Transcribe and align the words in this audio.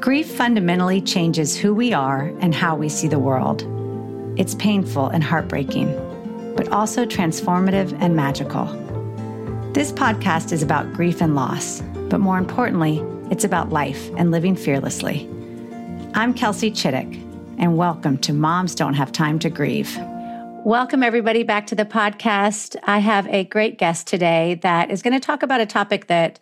Grief 0.00 0.30
fundamentally 0.30 1.00
changes 1.00 1.56
who 1.56 1.74
we 1.74 1.94
are 1.94 2.26
and 2.40 2.54
how 2.54 2.76
we 2.76 2.88
see 2.88 3.08
the 3.08 3.18
world. 3.18 3.62
It's 4.38 4.54
painful 4.54 5.08
and 5.08 5.24
heartbreaking, 5.24 6.54
but 6.54 6.68
also 6.68 7.06
transformative 7.06 7.96
and 7.98 8.14
magical. 8.14 8.66
This 9.72 9.92
podcast 9.92 10.52
is 10.52 10.62
about 10.62 10.92
grief 10.92 11.22
and 11.22 11.34
loss, 11.34 11.80
but 12.10 12.20
more 12.20 12.36
importantly, 12.36 13.02
it's 13.30 13.42
about 13.42 13.70
life 13.70 14.10
and 14.18 14.30
living 14.30 14.54
fearlessly. 14.54 15.26
I'm 16.12 16.34
Kelsey 16.34 16.70
Chittick, 16.70 17.14
and 17.58 17.78
welcome 17.78 18.18
to 18.18 18.34
Moms 18.34 18.74
Don't 18.74 18.94
Have 18.94 19.12
Time 19.12 19.38
to 19.40 19.48
Grieve. 19.48 19.96
Welcome, 20.62 21.02
everybody, 21.02 21.42
back 21.42 21.66
to 21.68 21.74
the 21.74 21.86
podcast. 21.86 22.76
I 22.84 22.98
have 22.98 23.26
a 23.28 23.44
great 23.44 23.78
guest 23.78 24.06
today 24.06 24.58
that 24.62 24.90
is 24.90 25.00
going 25.00 25.14
to 25.14 25.20
talk 25.20 25.42
about 25.42 25.62
a 25.62 25.66
topic 25.66 26.08
that, 26.08 26.38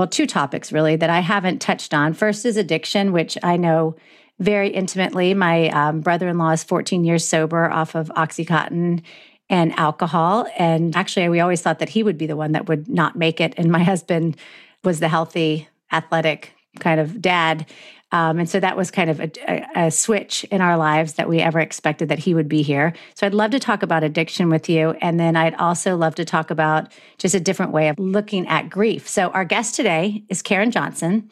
well, 0.00 0.08
two 0.08 0.26
topics 0.26 0.72
really, 0.72 0.96
that 0.96 1.10
I 1.10 1.20
haven't 1.20 1.60
touched 1.60 1.92
on. 1.92 2.14
First 2.14 2.46
is 2.46 2.56
addiction, 2.56 3.12
which 3.12 3.36
I 3.42 3.58
know 3.58 3.96
very 4.38 4.70
intimately. 4.70 5.34
My 5.34 5.68
um, 5.68 6.00
brother 6.00 6.26
in 6.26 6.38
law 6.38 6.52
is 6.52 6.64
14 6.64 7.04
years 7.04 7.28
sober 7.28 7.70
off 7.70 7.94
of 7.94 8.08
Oxycontin 8.16 9.02
and 9.50 9.78
alcohol. 9.78 10.46
And 10.56 10.96
actually, 10.96 11.28
we 11.28 11.40
always 11.40 11.60
thought 11.60 11.80
that 11.80 11.90
he 11.90 12.02
would 12.02 12.16
be 12.16 12.24
the 12.24 12.34
one 12.34 12.52
that 12.52 12.66
would 12.66 12.88
not 12.88 13.14
make 13.14 13.42
it. 13.42 13.52
And 13.58 13.70
my 13.70 13.82
husband 13.82 14.38
was 14.84 15.00
the 15.00 15.08
healthy, 15.08 15.68
athletic 15.92 16.54
kind 16.78 16.98
of 16.98 17.20
dad. 17.20 17.66
Um, 18.12 18.40
and 18.40 18.48
so 18.48 18.58
that 18.58 18.76
was 18.76 18.90
kind 18.90 19.08
of 19.08 19.20
a, 19.20 19.30
a, 19.48 19.86
a, 19.86 19.90
switch 19.90 20.42
in 20.44 20.60
our 20.60 20.76
lives 20.76 21.14
that 21.14 21.28
we 21.28 21.38
ever 21.38 21.60
expected 21.60 22.08
that 22.08 22.18
he 22.18 22.34
would 22.34 22.48
be 22.48 22.62
here. 22.62 22.92
So 23.14 23.26
I'd 23.26 23.34
love 23.34 23.52
to 23.52 23.60
talk 23.60 23.84
about 23.84 24.02
addiction 24.02 24.48
with 24.48 24.68
you. 24.68 24.90
And 25.00 25.20
then 25.20 25.36
I'd 25.36 25.54
also 25.54 25.96
love 25.96 26.16
to 26.16 26.24
talk 26.24 26.50
about 26.50 26.92
just 27.18 27.34
a 27.34 27.40
different 27.40 27.72
way 27.72 27.88
of 27.88 27.98
looking 27.98 28.48
at 28.48 28.68
grief. 28.68 29.08
So 29.08 29.28
our 29.30 29.44
guest 29.44 29.76
today 29.76 30.24
is 30.28 30.42
Karen 30.42 30.72
Johnson. 30.72 31.30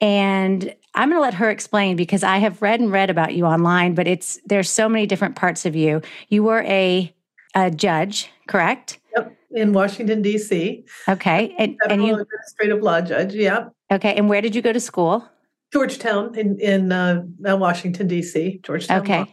And 0.00 0.74
I'm 0.94 1.08
going 1.08 1.18
to 1.18 1.22
let 1.22 1.34
her 1.34 1.50
explain 1.50 1.96
because 1.96 2.22
I 2.22 2.38
have 2.38 2.62
read 2.62 2.80
and 2.80 2.90
read 2.90 3.10
about 3.10 3.34
you 3.34 3.44
online, 3.44 3.94
but 3.94 4.06
it's 4.06 4.38
there's 4.46 4.70
so 4.70 4.88
many 4.88 5.06
different 5.06 5.36
parts 5.36 5.66
of 5.66 5.76
you. 5.76 6.00
You 6.28 6.42
were 6.42 6.62
a 6.62 7.14
a 7.54 7.70
judge, 7.70 8.30
correct? 8.46 8.98
Yep, 9.16 9.36
in 9.52 9.72
Washington 9.72 10.22
D.C. 10.22 10.84
Okay, 11.08 11.54
and, 11.58 11.76
and 11.88 12.04
you 12.04 12.14
administrative 12.14 12.82
law 12.82 13.00
judge. 13.00 13.34
Yep. 13.34 13.72
Okay, 13.92 14.14
and 14.14 14.28
where 14.28 14.40
did 14.40 14.54
you 14.54 14.62
go 14.62 14.72
to 14.72 14.80
school? 14.80 15.28
Georgetown 15.72 16.36
in 16.36 16.58
in 16.58 16.92
uh, 16.92 17.22
Washington 17.38 18.08
D.C. 18.08 18.60
Georgetown. 18.62 19.02
Okay, 19.02 19.18
law. 19.18 19.26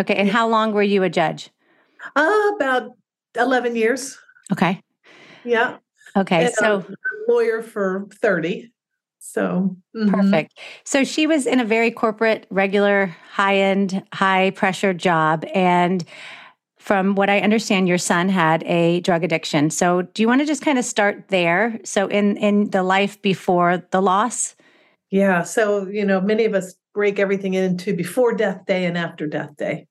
okay, 0.00 0.14
and 0.14 0.28
how 0.28 0.48
long 0.48 0.72
were 0.72 0.82
you 0.82 1.02
a 1.02 1.10
judge? 1.10 1.50
Uh, 2.16 2.50
about 2.56 2.92
eleven 3.36 3.76
years. 3.76 4.18
Okay. 4.52 4.80
Yeah. 5.44 5.78
Okay, 6.16 6.46
and 6.46 6.54
so 6.54 6.84
lawyer 7.28 7.62
for 7.62 8.06
thirty. 8.20 8.72
So 9.18 9.76
mm-hmm. 9.96 10.10
perfect. 10.10 10.58
So 10.84 11.02
she 11.02 11.26
was 11.26 11.46
in 11.46 11.58
a 11.58 11.64
very 11.64 11.90
corporate, 11.90 12.46
regular, 12.50 13.16
high 13.32 13.56
end, 13.56 14.02
high 14.12 14.50
pressure 14.50 14.92
job. 14.92 15.44
And 15.54 16.04
from 16.78 17.14
what 17.14 17.30
I 17.30 17.40
understand, 17.40 17.88
your 17.88 17.98
son 17.98 18.28
had 18.28 18.62
a 18.64 19.00
drug 19.00 19.24
addiction. 19.24 19.70
So 19.70 20.02
do 20.02 20.22
you 20.22 20.28
want 20.28 20.42
to 20.42 20.46
just 20.46 20.62
kind 20.62 20.78
of 20.78 20.84
start 20.84 21.28
there? 21.28 21.80
So 21.84 22.06
in 22.06 22.36
in 22.36 22.70
the 22.70 22.82
life 22.82 23.20
before 23.22 23.82
the 23.90 24.02
loss? 24.02 24.54
Yeah. 25.10 25.42
So, 25.42 25.86
you 25.86 26.04
know, 26.04 26.20
many 26.20 26.44
of 26.44 26.54
us 26.54 26.74
break 26.92 27.18
everything 27.18 27.54
into 27.54 27.94
before 27.94 28.34
death 28.34 28.66
day 28.66 28.84
and 28.84 28.96
after 28.96 29.26
death 29.26 29.56
day. 29.56 29.86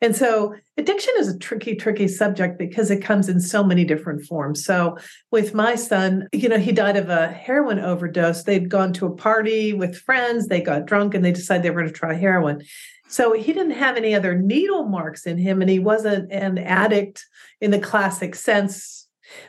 And 0.00 0.14
so 0.14 0.54
addiction 0.76 1.14
is 1.16 1.28
a 1.28 1.38
tricky, 1.38 1.74
tricky 1.76 2.08
subject 2.08 2.58
because 2.58 2.90
it 2.90 3.02
comes 3.02 3.28
in 3.28 3.40
so 3.40 3.64
many 3.64 3.84
different 3.84 4.26
forms. 4.26 4.62
So 4.62 4.98
with 5.30 5.54
my 5.54 5.76
son, 5.76 6.28
you 6.32 6.48
know, 6.48 6.58
he 6.58 6.72
died 6.72 6.96
of 6.96 7.08
a 7.08 7.28
heroin 7.28 7.78
overdose. 7.78 8.42
They'd 8.42 8.68
gone 8.68 8.92
to 8.94 9.06
a 9.06 9.14
party 9.14 9.72
with 9.72 9.96
friends, 9.96 10.48
they 10.48 10.60
got 10.60 10.84
drunk, 10.84 11.14
and 11.14 11.24
they 11.24 11.32
decided 11.32 11.62
they 11.62 11.70
were 11.70 11.80
going 11.80 11.92
to 11.92 11.98
try 11.98 12.12
heroin. 12.12 12.62
So 13.08 13.32
he 13.32 13.52
didn't 13.52 13.78
have 13.78 13.96
any 13.96 14.14
other 14.14 14.36
needle 14.36 14.84
marks 14.84 15.24
in 15.24 15.38
him, 15.38 15.62
and 15.62 15.70
he 15.70 15.78
wasn't 15.78 16.30
an 16.30 16.58
addict 16.58 17.24
in 17.60 17.70
the 17.70 17.78
classic 17.78 18.34
sense 18.34 19.04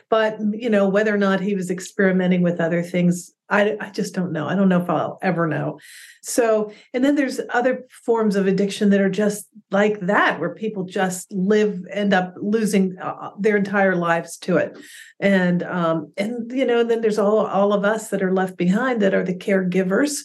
but 0.08 0.38
you 0.52 0.70
know 0.70 0.88
whether 0.88 1.14
or 1.14 1.18
not 1.18 1.40
he 1.40 1.54
was 1.54 1.70
experimenting 1.70 2.42
with 2.42 2.60
other 2.60 2.82
things 2.82 3.32
I, 3.48 3.76
I 3.80 3.90
just 3.90 4.14
don't 4.14 4.32
know. 4.32 4.48
I 4.48 4.54
don't 4.56 4.68
know 4.68 4.82
if 4.82 4.90
i'll 4.90 5.18
ever 5.22 5.46
know. 5.46 5.78
So 6.22 6.72
and 6.92 7.04
then 7.04 7.14
there's 7.14 7.40
other 7.50 7.86
forms 8.04 8.34
of 8.36 8.46
addiction 8.46 8.90
that 8.90 9.00
are 9.00 9.10
just 9.10 9.46
like 9.70 10.00
that 10.00 10.40
where 10.40 10.54
people 10.54 10.84
just 10.84 11.30
live 11.32 11.80
end 11.92 12.12
up 12.12 12.34
losing 12.40 12.96
uh, 12.98 13.30
their 13.38 13.56
entire 13.56 13.94
lives 13.94 14.36
to 14.38 14.56
it. 14.56 14.76
And 15.20 15.62
um 15.62 16.12
and 16.16 16.50
you 16.52 16.66
know 16.66 16.82
then 16.82 17.00
there's 17.00 17.18
all 17.18 17.46
all 17.46 17.72
of 17.72 17.84
us 17.84 18.08
that 18.08 18.22
are 18.22 18.34
left 18.34 18.56
behind 18.56 19.02
that 19.02 19.14
are 19.14 19.24
the 19.24 19.34
caregivers. 19.34 20.18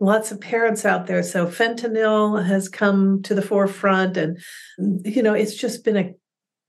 Lots 0.00 0.30
of 0.30 0.40
parents 0.40 0.84
out 0.84 1.06
there. 1.06 1.22
So 1.24 1.46
fentanyl 1.46 2.44
has 2.44 2.68
come 2.68 3.22
to 3.22 3.34
the 3.34 3.42
forefront 3.42 4.16
and 4.16 4.38
you 5.04 5.22
know 5.22 5.34
it's 5.34 5.54
just 5.54 5.84
been 5.84 5.96
a 5.96 6.14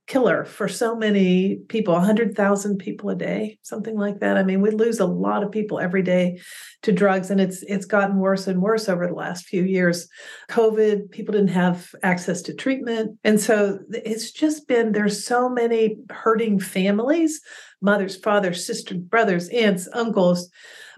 killer 0.09 0.43
for 0.43 0.67
so 0.67 0.95
many 0.95 1.57
people 1.69 1.93
100,000 1.93 2.77
people 2.77 3.09
a 3.09 3.15
day 3.15 3.57
something 3.61 3.95
like 3.95 4.19
that. 4.19 4.37
I 4.37 4.43
mean 4.43 4.59
we 4.59 4.71
lose 4.71 4.99
a 4.99 5.05
lot 5.05 5.43
of 5.43 5.51
people 5.51 5.79
every 5.79 6.01
day 6.01 6.41
to 6.81 6.91
drugs 6.91 7.29
and 7.29 7.39
it's 7.39 7.61
it's 7.63 7.85
gotten 7.85 8.17
worse 8.17 8.47
and 8.47 8.61
worse 8.61 8.89
over 8.89 9.07
the 9.07 9.13
last 9.13 9.45
few 9.45 9.63
years. 9.63 10.09
Covid 10.49 11.11
people 11.11 11.31
didn't 11.31 11.49
have 11.49 11.91
access 12.03 12.41
to 12.41 12.53
treatment. 12.53 13.17
And 13.23 13.39
so 13.39 13.79
it's 13.91 14.31
just 14.31 14.67
been 14.67 14.91
there's 14.91 15.23
so 15.23 15.47
many 15.47 15.95
hurting 16.09 16.59
families 16.59 17.39
mothers 17.81 18.17
fathers 18.17 18.65
sisters 18.65 18.97
brothers 18.97 19.47
aunts 19.49 19.87
uncles 19.93 20.49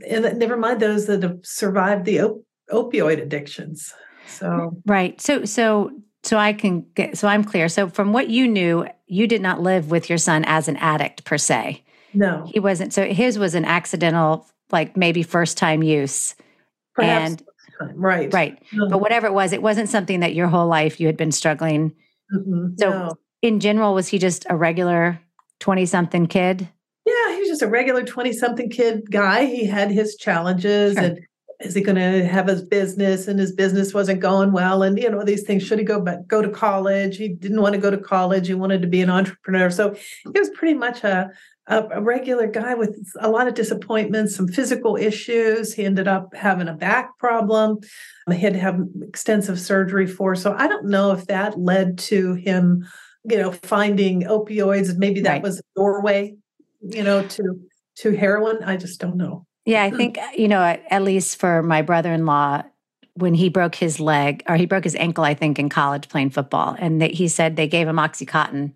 and 0.10 0.40
never 0.40 0.58
mind 0.58 0.80
those 0.80 1.06
that 1.08 1.22
have 1.22 1.38
survived 1.44 2.06
the 2.06 2.22
op- 2.22 2.44
opioid 2.72 3.22
addictions. 3.22 3.94
So 4.28 4.82
right. 4.86 5.20
So 5.20 5.46
so 5.46 5.92
so 6.24 6.38
I 6.38 6.54
can 6.54 6.86
get 6.96 7.18
so 7.18 7.28
I'm 7.28 7.44
clear. 7.44 7.68
So 7.68 7.90
from 7.90 8.14
what 8.14 8.30
you 8.30 8.48
knew, 8.48 8.86
you 9.12 9.28
did 9.28 9.42
not 9.42 9.62
live 9.62 9.92
with 9.92 10.08
your 10.08 10.18
son 10.18 10.46
as 10.46 10.70
an 10.70 10.78
addict 10.78 11.26
per 11.26 11.38
se. 11.38 11.84
No. 12.14 12.50
He 12.50 12.62
wasn't 12.62 12.94
so 12.94 13.06
his 13.06 13.38
was 13.38 13.56
an 13.56 13.66
accidental 13.66 14.48
like 14.72 14.96
maybe 14.96 15.22
first 15.22 15.58
time 15.58 15.84
use. 15.84 16.34
Perhaps 16.96 17.44
and 17.82 18.02
right. 18.02 18.34
Right. 18.34 18.58
No. 18.72 18.88
But 18.88 19.02
whatever 19.02 19.28
it 19.28 19.34
was, 19.34 19.52
it 19.52 19.62
wasn't 19.62 19.90
something 19.90 20.22
that 20.22 20.34
your 20.34 20.48
whole 20.48 20.68
life 20.68 21.02
you 21.02 21.08
had 21.08 21.18
been 21.18 21.34
struggling. 21.34 21.94
Mm-hmm. 22.34 22.76
So 22.78 22.90
no. 22.90 23.16
in 23.42 23.60
general 23.60 23.94
was 23.94 24.08
he 24.08 24.18
just 24.18 24.46
a 24.50 24.56
regular 24.56 25.20
20 25.60 25.86
something 25.86 26.26
kid? 26.28 26.70
Yeah, 27.06 27.34
he 27.34 27.40
was 27.42 27.50
just 27.50 27.62
a 27.62 27.68
regular 27.68 28.04
20 28.04 28.32
something 28.32 28.70
kid 28.70 29.12
guy. 29.12 29.46
He 29.46 29.66
had 29.66 29.92
his 29.92 30.16
challenges 30.16 30.94
sure. 30.94 31.04
and 31.04 31.20
is 31.64 31.74
he 31.74 31.82
going 31.82 31.96
to 31.96 32.26
have 32.26 32.48
his 32.48 32.64
business 32.64 33.28
and 33.28 33.40
his 33.40 33.52
business 33.52 33.94
wasn't 33.94 34.20
going 34.20 34.52
well? 34.52 34.84
And 34.84 34.98
you 34.98 35.10
know 35.10 35.24
these 35.24 35.44
things 35.44 35.64
should 35.64 35.80
he 35.80 35.86
go 35.86 36.02
back 36.02 36.28
go 36.28 36.42
to 36.42 36.50
college? 36.50 37.18
He 37.18 37.30
didn't 37.30 37.62
want 37.62 37.74
to 37.74 37.82
go 37.82 37.92
to 37.92 37.98
college. 37.98 38.48
He 38.48 38.54
wanted 38.54 38.82
to 38.82 38.88
be 38.88 39.02
an 39.02 39.10
entrepreneur. 39.10 39.70
So 39.70 39.94
he 40.34 40.40
was 40.40 40.50
pretty 40.52 40.74
much 40.74 41.04
a, 41.04 41.30
a, 41.68 42.02
regular 42.02 42.48
guy 42.48 42.74
with 42.74 42.98
a 43.20 43.30
lot 43.30 43.48
of 43.48 43.54
disappointments 43.54 44.36
some 44.36 44.48
physical 44.48 44.96
issues. 44.96 45.74
He 45.74 45.86
ended 45.86 46.08
up 46.08 46.34
having 46.36 46.68
a 46.68 46.74
back 46.74 47.18
problem. 47.18 47.80
He 48.30 48.38
had 48.38 48.54
to 48.54 48.60
have 48.60 48.80
extensive 49.02 49.60
surgery 49.60 50.08
for. 50.08 50.36
So 50.36 50.54
i 50.54 50.68
don't 50.68 50.86
know 50.86 51.12
if 51.12 51.28
that 51.28 51.60
led 51.60 51.98
to 52.00 52.34
him 52.34 52.88
you 53.24 53.38
know 53.38 53.52
finding 53.52 54.24
opioids. 54.24 54.98
Maybe 54.98 55.22
that 55.22 55.30
right. 55.30 55.44
was 55.44 55.60
a 55.60 55.64
doorway 55.76 56.36
you 56.82 57.04
know 57.04 57.26
to 57.28 57.62
to 57.98 58.16
heroin, 58.16 58.64
I 58.64 58.78
just 58.78 59.00
don't 59.00 59.18
know. 59.18 59.46
Yeah, 59.66 59.84
I 59.84 59.92
think, 59.92 60.18
you 60.36 60.48
know, 60.48 60.62
at, 60.62 60.84
at 60.90 61.04
least 61.04 61.38
for 61.40 61.62
my 61.62 61.82
brother 61.82 62.12
in 62.12 62.26
law, 62.26 62.64
when 63.14 63.34
he 63.34 63.50
broke 63.50 63.76
his 63.76 64.00
leg 64.00 64.44
or 64.48 64.56
he 64.56 64.66
broke 64.66 64.84
his 64.84 64.96
ankle, 64.96 65.24
I 65.24 65.34
think, 65.34 65.60
in 65.60 65.70
college 65.70 66.10
playing 66.10 66.32
football. 66.32 66.76
And 66.80 67.02
he 67.02 67.28
said 67.28 67.56
they 67.56 67.68
gave 67.68 67.88
him 67.88 67.98
Oxycontin 67.98 68.76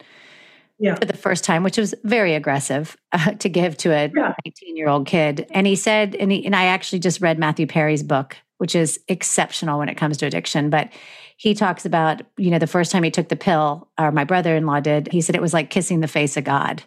yeah. 0.80 0.96
for 0.96 1.06
the 1.06 1.16
first 1.16 1.44
time, 1.44 1.64
which 1.64 1.78
was 1.78 1.96
very 2.04 2.36
aggressive 2.36 2.98
uh, 3.12 3.32
to 3.34 3.50
give 3.50 3.78
to 3.78 3.92
a 3.92 4.08
19 4.08 4.14
yeah. 4.16 4.52
year 4.62 4.90
old 4.90 5.08
kid. 5.08 5.48
And 5.52 5.66
he 5.66 5.76
said, 5.76 6.16
and, 6.16 6.32
he, 6.32 6.46
and 6.46 6.56
I 6.56 6.66
actually 6.66 7.00
just 7.00 7.22
read 7.22 7.40
Matthew 7.40 7.68
Perry's 7.68 8.04
book, 8.04 8.38
which 8.58 8.76
is 8.76 9.00
exceptional 9.08 9.80
when 9.80 9.90
it 9.90 9.96
comes 9.96 10.18
to 10.18 10.26
addiction. 10.26 10.70
But 10.70 10.92
he 11.38 11.54
talks 11.54 11.86
about, 11.86 12.22
you 12.38 12.50
know, 12.50 12.60
the 12.60 12.68
first 12.68 12.92
time 12.92 13.04
he 13.04 13.12
took 13.12 13.30
the 13.30 13.36
pill, 13.36 13.90
or 13.98 14.12
my 14.12 14.24
brother 14.24 14.56
in 14.56 14.66
law 14.66 14.80
did, 14.80 15.12
he 15.12 15.22
said 15.22 15.36
it 15.36 15.42
was 15.42 15.54
like 15.54 15.70
kissing 15.70 16.00
the 16.00 16.08
face 16.08 16.38
of 16.38 16.44
God. 16.44 16.84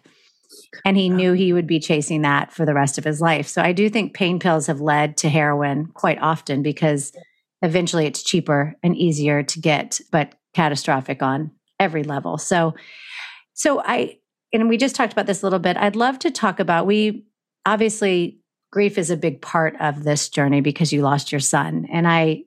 And 0.85 0.97
he 0.97 1.09
knew 1.09 1.33
he 1.33 1.53
would 1.53 1.67
be 1.67 1.79
chasing 1.79 2.21
that 2.23 2.51
for 2.51 2.65
the 2.65 2.73
rest 2.73 2.97
of 2.97 3.03
his 3.03 3.21
life. 3.21 3.47
So 3.47 3.61
I 3.61 3.71
do 3.71 3.89
think 3.89 4.13
pain 4.13 4.39
pills 4.39 4.67
have 4.67 4.81
led 4.81 5.17
to 5.17 5.29
heroin 5.29 5.87
quite 5.93 6.19
often 6.19 6.63
because 6.63 7.11
eventually 7.61 8.05
it's 8.05 8.23
cheaper 8.23 8.75
and 8.81 8.95
easier 8.95 9.43
to 9.43 9.59
get, 9.59 9.99
but 10.11 10.33
catastrophic 10.53 11.21
on 11.21 11.51
every 11.79 12.03
level. 12.03 12.37
So, 12.37 12.73
so 13.53 13.81
I, 13.81 14.17
and 14.51 14.69
we 14.69 14.77
just 14.77 14.95
talked 14.95 15.13
about 15.13 15.27
this 15.27 15.43
a 15.43 15.45
little 15.45 15.59
bit. 15.59 15.77
I'd 15.77 15.95
love 15.95 16.19
to 16.19 16.31
talk 16.31 16.59
about, 16.59 16.87
we 16.87 17.25
obviously, 17.65 18.39
grief 18.71 18.97
is 18.97 19.09
a 19.09 19.17
big 19.17 19.41
part 19.41 19.75
of 19.79 20.03
this 20.03 20.29
journey 20.29 20.61
because 20.61 20.91
you 20.93 21.01
lost 21.01 21.31
your 21.31 21.39
son. 21.39 21.87
And 21.91 22.07
I, 22.07 22.43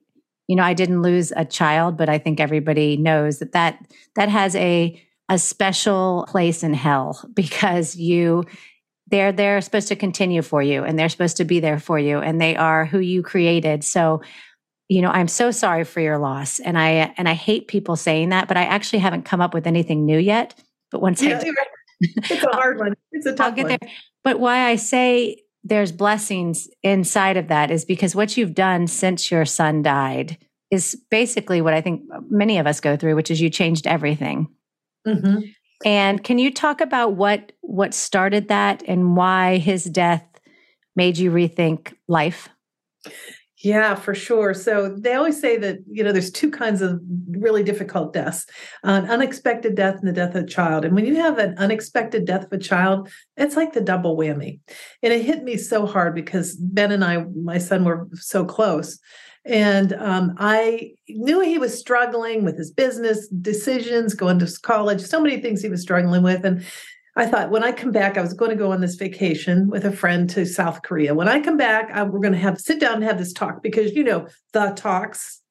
you 0.47 0.55
know, 0.55 0.63
I 0.63 0.73
didn't 0.73 1.01
lose 1.01 1.31
a 1.35 1.45
child, 1.45 1.97
but 1.97 2.09
I 2.09 2.17
think 2.17 2.39
everybody 2.39 2.97
knows 2.97 3.39
that 3.39 3.53
that, 3.53 3.79
that 4.15 4.29
has 4.29 4.55
a, 4.55 5.01
a 5.29 5.37
special 5.39 6.25
place 6.29 6.63
in 6.63 6.73
hell 6.73 7.23
because 7.33 7.95
you 7.95 8.43
they're 9.07 9.31
they're 9.31 9.61
supposed 9.61 9.87
to 9.89 9.95
continue 9.95 10.41
for 10.41 10.61
you 10.61 10.83
and 10.83 10.97
they're 10.97 11.09
supposed 11.09 11.37
to 11.37 11.45
be 11.45 11.59
there 11.59 11.79
for 11.79 11.99
you 11.99 12.19
and 12.19 12.39
they 12.39 12.55
are 12.55 12.85
who 12.85 12.99
you 12.99 13.21
created. 13.23 13.83
So 13.83 14.21
you 14.89 15.01
know 15.01 15.09
i'm 15.09 15.27
so 15.27 15.49
sorry 15.49 15.83
for 15.83 16.01
your 16.01 16.17
loss 16.17 16.59
and 16.59 16.77
i 16.77 17.13
and 17.17 17.27
i 17.29 17.33
hate 17.33 17.67
people 17.67 17.95
saying 17.95 18.29
that 18.29 18.47
but 18.47 18.57
i 18.57 18.63
actually 18.63 18.99
haven't 18.99 19.23
come 19.23 19.41
up 19.41 19.53
with 19.53 19.65
anything 19.67 20.05
new 20.05 20.19
yet. 20.19 20.55
But 20.91 21.01
once 21.01 21.21
yeah, 21.21 21.41
I, 21.43 21.53
it's 22.01 22.43
a 22.43 22.47
hard 22.49 22.79
one. 22.79 22.93
It's 23.11 23.25
a 23.25 23.33
tough 23.33 23.47
I'll 23.47 23.51
get 23.53 23.63
one. 23.63 23.77
there. 23.79 23.89
But 24.23 24.39
why 24.39 24.67
i 24.67 24.75
say 24.75 25.43
there's 25.63 25.91
blessings 25.91 26.67
inside 26.83 27.37
of 27.37 27.47
that 27.47 27.71
is 27.71 27.85
because 27.85 28.15
what 28.15 28.35
you've 28.35 28.53
done 28.53 28.87
since 28.87 29.31
your 29.31 29.45
son 29.45 29.81
died 29.81 30.37
is 30.69 31.01
basically 31.09 31.61
what 31.61 31.73
i 31.73 31.81
think 31.81 32.01
many 32.29 32.57
of 32.57 32.67
us 32.67 32.79
go 32.79 32.97
through 32.97 33.15
which 33.15 33.31
is 33.31 33.41
you 33.41 33.49
changed 33.49 33.87
everything 33.87 34.47
mm-hmm. 35.07 35.39
and 35.85 36.23
can 36.23 36.37
you 36.37 36.51
talk 36.51 36.81
about 36.81 37.13
what 37.13 37.51
what 37.61 37.93
started 37.93 38.47
that 38.47 38.83
and 38.87 39.15
why 39.15 39.57
his 39.57 39.85
death 39.85 40.25
made 40.95 41.17
you 41.17 41.31
rethink 41.31 41.93
life 42.07 42.49
yeah, 43.63 43.95
for 43.95 44.13
sure. 44.13 44.53
So 44.53 44.89
they 44.89 45.13
always 45.13 45.39
say 45.39 45.55
that, 45.55 45.77
you 45.89 46.03
know, 46.03 46.11
there's 46.11 46.31
two 46.31 46.51
kinds 46.51 46.81
of 46.81 46.99
really 47.29 47.63
difficult 47.63 48.11
deaths 48.11 48.45
an 48.83 49.09
unexpected 49.09 49.73
death 49.73 49.95
and 49.99 50.07
the 50.07 50.11
death 50.11 50.35
of 50.35 50.43
a 50.43 50.47
child. 50.47 50.83
And 50.83 50.93
when 50.93 51.05
you 51.05 51.15
have 51.15 51.37
an 51.37 51.55
unexpected 51.57 52.25
death 52.25 52.43
of 52.43 52.51
a 52.51 52.57
child, 52.57 53.09
it's 53.37 53.55
like 53.55 53.71
the 53.71 53.79
double 53.79 54.17
whammy. 54.17 54.59
And 55.01 55.13
it 55.13 55.23
hit 55.23 55.43
me 55.43 55.55
so 55.55 55.85
hard 55.85 56.13
because 56.13 56.57
Ben 56.57 56.91
and 56.91 57.05
I, 57.05 57.23
my 57.41 57.57
son, 57.57 57.85
were 57.85 58.09
so 58.15 58.43
close. 58.43 58.99
And 59.45 59.93
um, 59.93 60.35
I 60.37 60.91
knew 61.09 61.41
he 61.41 61.57
was 61.57 61.77
struggling 61.77 62.45
with 62.45 62.57
his 62.57 62.71
business 62.71 63.27
decisions, 63.27 64.13
going 64.13 64.39
to 64.39 64.59
college, 64.61 65.01
so 65.01 65.19
many 65.19 65.41
things 65.41 65.61
he 65.61 65.69
was 65.69 65.81
struggling 65.81 66.23
with. 66.23 66.45
And 66.45 66.65
I 67.15 67.25
thought 67.25 67.51
when 67.51 67.63
I 67.63 67.71
come 67.71 67.91
back, 67.91 68.17
I 68.17 68.21
was 68.21 68.33
going 68.33 68.51
to 68.51 68.57
go 68.57 68.71
on 68.71 68.81
this 68.81 68.95
vacation 68.95 69.69
with 69.69 69.85
a 69.85 69.91
friend 69.91 70.29
to 70.31 70.45
South 70.45 70.81
Korea. 70.81 71.13
When 71.13 71.27
I 71.27 71.41
come 71.41 71.57
back, 71.57 71.91
I, 71.91 72.03
we're 72.03 72.19
going 72.19 72.33
to 72.33 72.39
have 72.39 72.59
sit 72.59 72.79
down 72.79 72.95
and 72.95 73.03
have 73.03 73.17
this 73.17 73.33
talk 73.33 73.61
because 73.61 73.93
you 73.93 74.03
know 74.03 74.27
the 74.53 74.71
talks 74.75 75.41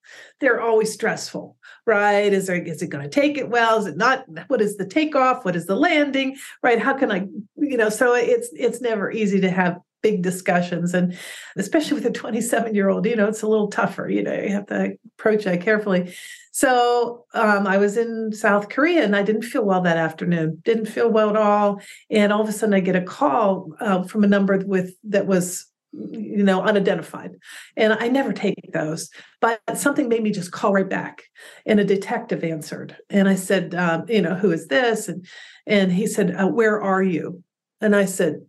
they're 0.41 0.61
always 0.61 0.93
stressful, 0.93 1.57
right? 1.87 2.33
Is 2.33 2.47
there 2.47 2.61
is 2.61 2.83
it 2.83 2.89
going 2.89 3.05
to 3.05 3.11
take 3.11 3.39
it 3.39 3.49
well? 3.49 3.79
Is 3.79 3.87
it 3.87 3.97
not? 3.97 4.25
What 4.49 4.61
is 4.61 4.77
the 4.77 4.87
takeoff? 4.87 5.45
What 5.45 5.57
is 5.57 5.67
the 5.67 5.77
landing? 5.77 6.37
Right? 6.63 6.79
How 6.79 6.95
can 6.95 7.11
I, 7.11 7.27
you 7.57 7.77
know? 7.77 7.89
So 7.89 8.15
it's 8.15 8.49
it's 8.53 8.81
never 8.81 9.11
easy 9.11 9.41
to 9.41 9.51
have 9.51 9.79
big 10.03 10.23
discussions. 10.23 10.95
And 10.95 11.17
especially 11.57 11.95
with 11.95 12.07
a 12.07 12.11
27 12.11 12.75
year 12.75 12.89
old 12.89 13.07
you 13.07 13.17
know 13.17 13.29
it's 13.29 13.43
a 13.43 13.49
little 13.49 13.69
tougher 13.69 14.09
you 14.09 14.23
know 14.23 14.35
you 14.35 14.51
have 14.51 14.67
to 14.67 14.97
approach 15.19 15.45
that 15.45 15.63
carefully. 15.63 16.15
So 16.55 17.25
um, 17.33 17.67
I 17.67 17.79
was 17.79 17.97
in 17.97 18.33
South 18.33 18.69
Korea 18.69 19.05
and 19.05 19.17
I 19.17 19.23
didn't 19.23 19.43
feel 19.43 19.65
well 19.65 19.81
that 19.83 19.97
afternoon. 19.97 20.61
Didn't 20.65 20.87
feel 20.87 21.11
well 21.11 21.31
at 21.31 21.37
all. 21.37 21.81
And 22.11 22.31
all 22.31 22.43
of 22.43 22.49
a 22.49 22.53
sudden, 22.53 22.75
I 22.75 22.81
get 22.81 22.95
a 22.95 23.01
call 23.01 23.71
uh, 23.81 24.03
from 24.03 24.23
a 24.23 24.27
number 24.27 24.59
with 24.59 24.95
that 25.05 25.27
was 25.27 25.67
you 25.93 26.43
know 26.43 26.63
unidentified. 26.63 27.33
And 27.77 27.93
i 27.93 28.09
never 28.09 28.33
take 28.33 28.57
those 28.73 29.11
but 29.41 29.61
something 29.75 30.09
made 30.09 30.23
me 30.23 30.31
just 30.31 30.53
call 30.53 30.73
right 30.73 30.89
back. 30.89 31.25
And 31.67 31.81
a 31.81 31.85
detective 31.85 32.45
answered. 32.45 32.97
And 33.11 33.29
i 33.29 33.35
said 33.35 33.75
um, 33.75 34.05
you 34.09 34.23
know 34.23 34.35
who 34.35 34.51
is 34.53 34.69
this? 34.69 35.09
And 35.09 35.27
and 35.67 35.93
he 35.93 36.07
said 36.07 36.35
uh, 36.35 36.49
where 36.49 36.81
are 36.81 37.03
you? 37.03 37.43
And 37.81 37.97
i 37.97 38.05
said 38.05 38.43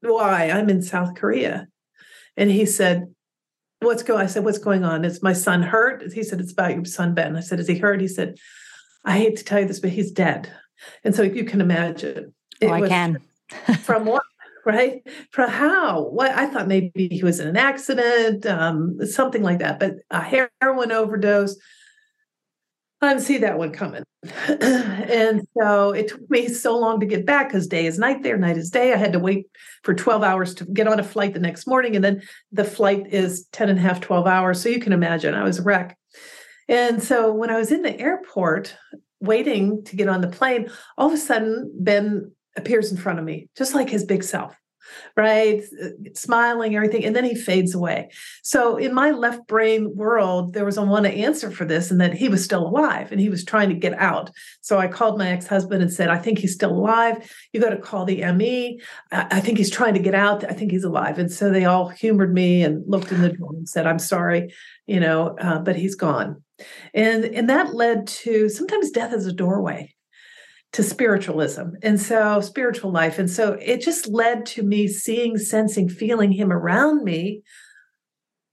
why 0.00 0.50
i'm 0.50 0.68
in 0.68 0.82
south 0.82 1.14
korea 1.14 1.66
and 2.36 2.50
he 2.50 2.66
said 2.66 3.06
what's 3.80 4.02
going 4.02 4.20
I 4.20 4.26
said, 4.26 4.44
what's 4.44 4.58
going 4.58 4.84
on? 4.84 5.04
Is 5.04 5.22
my 5.22 5.32
son 5.32 5.62
hurt? 5.62 6.12
He 6.12 6.22
said, 6.22 6.40
it's 6.40 6.52
about 6.52 6.74
your 6.74 6.84
son, 6.84 7.14
Ben. 7.14 7.36
I 7.36 7.40
said, 7.40 7.60
is 7.60 7.68
he 7.68 7.78
hurt? 7.78 8.00
He 8.00 8.08
said, 8.08 8.36
I 9.04 9.18
hate 9.18 9.36
to 9.36 9.44
tell 9.44 9.60
you 9.60 9.66
this, 9.66 9.80
but 9.80 9.90
he's 9.90 10.10
dead. 10.10 10.50
And 11.04 11.14
so 11.14 11.22
you 11.22 11.44
can 11.44 11.60
imagine. 11.60 12.34
Oh, 12.62 12.70
I 12.70 12.88
can. 12.88 13.18
from 13.82 14.04
what? 14.04 14.22
Right? 14.64 15.02
From 15.30 15.48
how? 15.48 16.08
What 16.08 16.32
I 16.32 16.46
thought 16.46 16.66
maybe 16.66 17.08
he 17.08 17.22
was 17.22 17.38
in 17.38 17.46
an 17.46 17.56
accident, 17.56 18.44
um, 18.46 18.98
something 19.06 19.42
like 19.42 19.60
that, 19.60 19.78
but 19.78 19.94
a 20.10 20.20
heroin 20.20 20.90
overdose. 20.90 21.56
I 23.00 23.08
didn't 23.08 23.24
see 23.24 23.38
that 23.38 23.58
one 23.58 23.72
coming. 23.72 24.04
and 24.48 25.46
so 25.58 25.90
it 25.90 26.08
took 26.08 26.30
me 26.30 26.48
so 26.48 26.78
long 26.78 26.98
to 27.00 27.06
get 27.06 27.26
back 27.26 27.48
because 27.48 27.66
day 27.66 27.86
is 27.86 27.98
night 27.98 28.22
there, 28.22 28.38
night 28.38 28.56
is 28.56 28.70
day. 28.70 28.92
I 28.92 28.96
had 28.96 29.12
to 29.12 29.18
wait 29.18 29.46
for 29.82 29.94
12 29.94 30.22
hours 30.22 30.54
to 30.56 30.64
get 30.64 30.88
on 30.88 30.98
a 30.98 31.04
flight 31.04 31.34
the 31.34 31.40
next 31.40 31.66
morning. 31.66 31.94
And 31.94 32.04
then 32.04 32.22
the 32.52 32.64
flight 32.64 33.06
is 33.08 33.46
10 33.52 33.68
and 33.68 33.78
a 33.78 33.82
half, 33.82 34.00
12 34.00 34.26
hours. 34.26 34.62
So 34.62 34.70
you 34.70 34.80
can 34.80 34.94
imagine 34.94 35.34
I 35.34 35.44
was 35.44 35.58
a 35.58 35.62
wreck. 35.62 35.96
And 36.68 37.02
so 37.02 37.32
when 37.32 37.50
I 37.50 37.58
was 37.58 37.70
in 37.70 37.82
the 37.82 37.98
airport 37.98 38.74
waiting 39.20 39.84
to 39.84 39.96
get 39.96 40.08
on 40.08 40.22
the 40.22 40.28
plane, 40.28 40.70
all 40.96 41.08
of 41.08 41.12
a 41.12 41.18
sudden 41.18 41.70
Ben 41.78 42.32
appears 42.56 42.90
in 42.90 42.96
front 42.96 43.18
of 43.18 43.24
me, 43.24 43.48
just 43.56 43.74
like 43.74 43.90
his 43.90 44.04
big 44.04 44.24
self 44.24 44.56
right? 45.16 45.62
Smiling, 46.14 46.76
everything. 46.76 47.04
And 47.04 47.14
then 47.14 47.24
he 47.24 47.34
fades 47.34 47.74
away. 47.74 48.10
So 48.42 48.76
in 48.76 48.94
my 48.94 49.10
left 49.10 49.46
brain 49.46 49.94
world, 49.94 50.52
there 50.52 50.64
was 50.64 50.76
a 50.76 50.82
one 50.82 51.06
answer 51.06 51.50
for 51.50 51.64
this, 51.64 51.90
and 51.90 52.00
that 52.00 52.14
he 52.14 52.28
was 52.28 52.44
still 52.44 52.66
alive 52.66 53.12
and 53.12 53.20
he 53.20 53.28
was 53.28 53.44
trying 53.44 53.68
to 53.68 53.74
get 53.74 53.94
out. 53.94 54.30
So 54.60 54.78
I 54.78 54.88
called 54.88 55.18
my 55.18 55.28
ex-husband 55.28 55.82
and 55.82 55.92
said, 55.92 56.08
I 56.08 56.18
think 56.18 56.38
he's 56.38 56.54
still 56.54 56.72
alive. 56.72 57.30
You 57.52 57.60
got 57.60 57.70
to 57.70 57.78
call 57.78 58.04
the 58.04 58.24
ME. 58.32 58.80
I 59.12 59.40
think 59.40 59.58
he's 59.58 59.70
trying 59.70 59.94
to 59.94 60.00
get 60.00 60.14
out. 60.14 60.44
I 60.44 60.52
think 60.52 60.70
he's 60.70 60.84
alive. 60.84 61.18
And 61.18 61.30
so 61.30 61.50
they 61.50 61.64
all 61.64 61.88
humored 61.88 62.32
me 62.32 62.62
and 62.62 62.82
looked 62.86 63.12
in 63.12 63.22
the 63.22 63.30
door 63.30 63.50
and 63.54 63.68
said, 63.68 63.86
I'm 63.86 63.98
sorry, 63.98 64.52
you 64.86 65.00
know, 65.00 65.36
uh, 65.40 65.58
but 65.58 65.76
he's 65.76 65.94
gone. 65.94 66.42
And 66.94 67.24
and 67.24 67.50
that 67.50 67.74
led 67.74 68.06
to 68.06 68.48
sometimes 68.48 68.90
death 68.90 69.12
is 69.12 69.26
a 69.26 69.32
doorway 69.32 69.94
to 70.76 70.82
spiritualism 70.82 71.70
and 71.82 71.98
so 71.98 72.38
spiritual 72.42 72.92
life. 72.92 73.18
And 73.18 73.30
so 73.30 73.54
it 73.62 73.80
just 73.80 74.08
led 74.08 74.44
to 74.44 74.62
me 74.62 74.86
seeing 74.88 75.38
sensing 75.38 75.88
feeling 75.88 76.30
him 76.30 76.52
around 76.52 77.02
me 77.02 77.40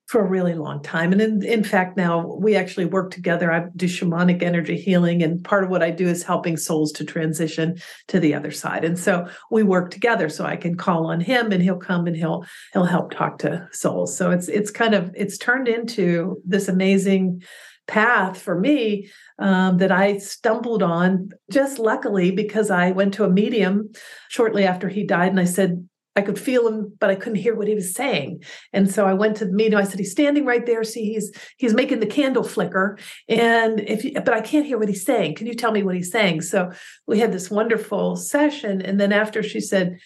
for 0.06 0.22
a 0.22 0.30
really 0.30 0.54
long 0.54 0.82
time. 0.82 1.12
And 1.12 1.22
in, 1.22 1.44
in 1.44 1.66
fact 1.66 1.98
now 1.98 2.26
we 2.40 2.56
actually 2.56 2.86
work 2.86 3.12
together. 3.12 3.52
I 3.52 3.66
do 3.76 3.88
shamanic 3.88 4.42
energy 4.42 4.78
healing 4.78 5.22
and 5.22 5.44
part 5.44 5.66
of 5.66 5.70
what 5.70 5.84
i 5.84 5.92
do 5.92 6.08
is 6.08 6.24
helping 6.24 6.56
souls 6.56 6.94
to 6.94 7.04
transition 7.04 7.76
to 8.08 8.22
the 8.22 8.34
other 8.34 8.52
side. 8.52 8.86
And 8.86 8.98
so 8.98 9.28
we 9.52 9.64
work 9.64 9.92
together 9.92 10.30
so 10.30 10.46
i 10.46 10.56
can 10.56 10.78
call 10.78 11.08
on 11.08 11.20
him 11.20 11.52
and 11.52 11.62
he'll 11.62 11.76
come 11.76 12.08
and 12.08 12.16
he'll 12.16 12.46
he'll 12.72 12.86
help 12.86 13.12
talk 13.12 13.40
to 13.40 13.68
souls. 13.74 14.18
So 14.18 14.32
it's 14.32 14.48
it's 14.48 14.72
kind 14.72 14.94
of 14.94 15.12
it's 15.14 15.38
turned 15.38 15.68
into 15.68 16.42
this 16.46 16.70
amazing 16.70 17.44
path 17.88 18.40
for 18.40 18.60
me 18.60 19.10
um, 19.40 19.78
that 19.78 19.92
I 19.92 20.18
stumbled 20.18 20.84
on 20.84 21.30
just 21.52 21.80
luckily 21.80 22.32
because 22.32 22.72
I 22.72 22.92
went 22.92 23.14
to 23.16 23.26
a 23.26 23.30
medium 23.30 23.92
shortly 24.30 24.64
after 24.64 24.90
he 24.90 25.04
died 25.06 25.30
and 25.30 25.40
I 25.40 25.46
said, 25.46 25.88
I 26.16 26.22
could 26.22 26.38
feel 26.38 26.68
him, 26.68 26.94
but 27.00 27.10
I 27.10 27.16
couldn't 27.16 27.40
hear 27.40 27.56
what 27.56 27.68
he 27.68 27.74
was 27.74 27.94
saying. 27.94 28.44
And 28.72 28.92
so 28.92 29.06
I 29.06 29.14
went 29.14 29.38
to 29.38 29.46
the 29.46 29.52
medium. 29.52 29.82
I 29.82 29.84
said, 29.84 30.00
"He's 30.00 30.12
standing 30.12 30.46
right 30.46 30.66
there. 30.66 30.84
See, 30.84 31.12
he's 31.14 31.32
he's 31.58 31.74
making 31.74 32.02
the 32.02 32.06
candle 32.06 32.44
flicker, 32.44 33.00
and 33.28 33.80
if 33.80 34.06
you, 34.06 34.14
but 34.14 34.34
I 34.34 34.42
can't 34.42 34.66
hear 34.66 34.78
what 34.78 34.90
he's 34.90 35.06
saying. 35.06 35.36
Can 35.36 35.48
you 35.48 35.56
tell 35.56 35.72
me 35.72 35.82
what 35.82 35.96
he's 35.96 36.12
saying?" 36.12 36.42
So 36.42 36.72
we 37.08 37.20
had 37.20 37.32
this 37.34 37.50
wonderful 37.50 38.16
session, 38.16 38.82
and 38.82 39.00
then 39.00 39.12
after 39.12 39.42
she 39.42 39.60
said, 39.60 39.98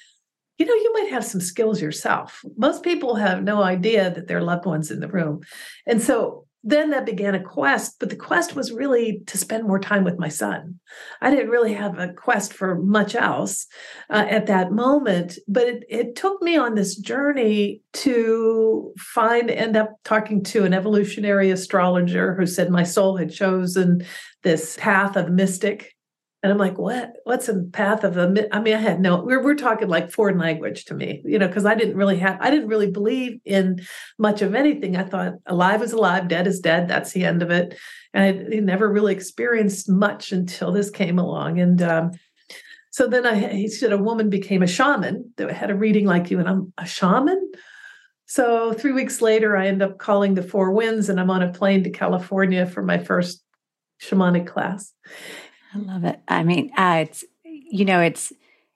"You 0.57 0.65
know, 0.65 0.73
you 0.73 0.93
might 0.93 1.11
have 1.11 1.25
some 1.25 1.41
skills 1.41 1.81
yourself. 1.81 2.41
Most 2.55 2.83
people 2.83 3.15
have 3.15 3.43
no 3.43 3.61
idea 3.61 4.09
that 4.09 4.27
their 4.27 4.41
loved 4.41 4.65
ones 4.65 4.91
in 4.91 5.01
the 5.01 5.09
room." 5.09 5.41
And 5.85 6.01
so 6.01 6.46
then 6.67 6.89
that 6.89 7.05
began 7.05 7.33
a 7.33 7.41
quest, 7.41 7.95
but 7.97 8.09
the 8.09 8.17
quest 8.17 8.53
was 8.53 8.73
really 8.73 9.21
to 9.27 9.37
spend 9.37 9.65
more 9.65 9.79
time 9.79 10.03
with 10.03 10.19
my 10.19 10.27
son. 10.27 10.77
I 11.21 11.31
didn't 11.31 11.49
really 11.49 11.73
have 11.73 11.97
a 11.97 12.11
quest 12.11 12.53
for 12.53 12.75
much 12.75 13.15
else 13.15 13.67
uh, 14.09 14.25
at 14.29 14.47
that 14.47 14.73
moment, 14.73 15.37
but 15.47 15.65
it, 15.65 15.83
it 15.87 16.15
took 16.17 16.41
me 16.41 16.57
on 16.57 16.75
this 16.75 16.97
journey 16.97 17.79
to 17.93 18.93
find, 18.97 19.49
end 19.49 19.77
up 19.77 19.93
talking 20.03 20.43
to 20.43 20.65
an 20.65 20.73
evolutionary 20.73 21.51
astrologer 21.51 22.35
who 22.35 22.45
said 22.45 22.69
my 22.69 22.83
soul 22.83 23.15
had 23.15 23.31
chosen 23.31 24.05
this 24.43 24.75
path 24.77 25.15
of 25.15 25.31
mystic 25.31 25.95
and 26.47 26.53
I'm 26.53 26.57
like, 26.57 26.77
what? 26.77 27.11
What's 27.25 27.49
a 27.49 27.61
path 27.73 28.05
of 28.05 28.15
a? 28.15 28.47
I 28.53 28.61
mean, 28.61 28.73
I 28.73 28.77
had 28.79 29.01
no. 29.01 29.21
We're 29.21 29.43
we're 29.43 29.55
talking 29.55 29.89
like 29.89 30.11
foreign 30.11 30.37
language 30.37 30.85
to 30.85 30.93
me, 30.93 31.21
you 31.25 31.37
know, 31.37 31.47
because 31.47 31.65
I 31.65 31.75
didn't 31.75 31.97
really 31.97 32.17
have. 32.19 32.37
I 32.39 32.49
didn't 32.49 32.69
really 32.69 32.89
believe 32.89 33.41
in 33.43 33.81
much 34.17 34.41
of 34.41 34.55
anything. 34.55 34.95
I 34.95 35.03
thought 35.03 35.33
alive 35.45 35.81
is 35.81 35.91
alive, 35.91 36.29
dead 36.29 36.47
is 36.47 36.61
dead. 36.61 36.87
That's 36.87 37.11
the 37.11 37.25
end 37.25 37.41
of 37.41 37.51
it. 37.51 37.77
And 38.13 38.23
I 38.23 38.59
never 38.59 38.89
really 38.89 39.13
experienced 39.13 39.89
much 39.89 40.31
until 40.31 40.71
this 40.71 40.89
came 40.89 41.19
along. 41.19 41.59
And 41.59 41.81
um, 41.81 42.11
so 42.91 43.07
then 43.07 43.25
I, 43.25 43.49
he 43.53 43.67
said, 43.67 43.91
a 43.91 43.97
woman 43.97 44.29
became 44.29 44.63
a 44.63 44.67
shaman 44.67 45.33
that 45.35 45.51
had 45.51 45.69
a 45.69 45.75
reading 45.75 46.05
like 46.05 46.31
you, 46.31 46.39
and 46.39 46.47
I'm 46.47 46.71
a 46.77 46.85
shaman. 46.85 47.51
So 48.25 48.71
three 48.71 48.93
weeks 48.93 49.21
later, 49.21 49.57
I 49.57 49.67
end 49.67 49.81
up 49.81 49.97
calling 49.97 50.33
the 50.33 50.43
Four 50.43 50.71
Winds, 50.71 51.09
and 51.09 51.19
I'm 51.19 51.29
on 51.29 51.43
a 51.43 51.51
plane 51.51 51.83
to 51.83 51.89
California 51.89 52.65
for 52.65 52.81
my 52.81 52.97
first 52.97 53.43
shamanic 54.01 54.47
class. 54.47 54.93
I 55.73 55.77
love 55.79 56.03
it. 56.03 56.19
I 56.27 56.43
mean, 56.43 56.71
uh, 56.77 57.05
it's 57.07 57.23
you 57.43 57.85
know, 57.85 58.01
it's 58.01 58.31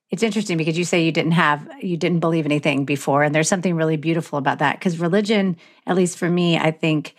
it's 0.10 0.24
interesting 0.24 0.58
because 0.58 0.78
you 0.78 0.84
say 0.84 1.04
you 1.04 1.12
didn't 1.12 1.32
have 1.32 1.68
you 1.82 1.98
didn't 1.98 2.20
believe 2.20 2.46
anything 2.46 2.86
before, 2.86 3.24
and 3.24 3.34
there's 3.34 3.48
something 3.48 3.76
really 3.76 3.98
beautiful 3.98 4.38
about 4.38 4.60
that 4.60 4.78
because 4.78 5.00
religion, 5.00 5.58
at 5.88 5.96
least 5.96 6.18
for 6.18 6.30
me, 6.30 6.58
I 6.58 6.72
think 6.72 7.16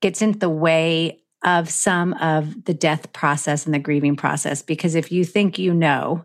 gets 0.00 0.22
in 0.22 0.38
the 0.38 0.48
way 0.48 1.20
of 1.44 1.68
some 1.68 2.14
of 2.14 2.64
the 2.64 2.74
death 2.74 3.12
process 3.12 3.64
and 3.64 3.74
the 3.74 3.78
grieving 3.78 4.16
process. 4.16 4.62
Because 4.62 4.94
if 4.94 5.12
you 5.12 5.24
think 5.24 5.58
you 5.58 5.72
know 5.72 6.24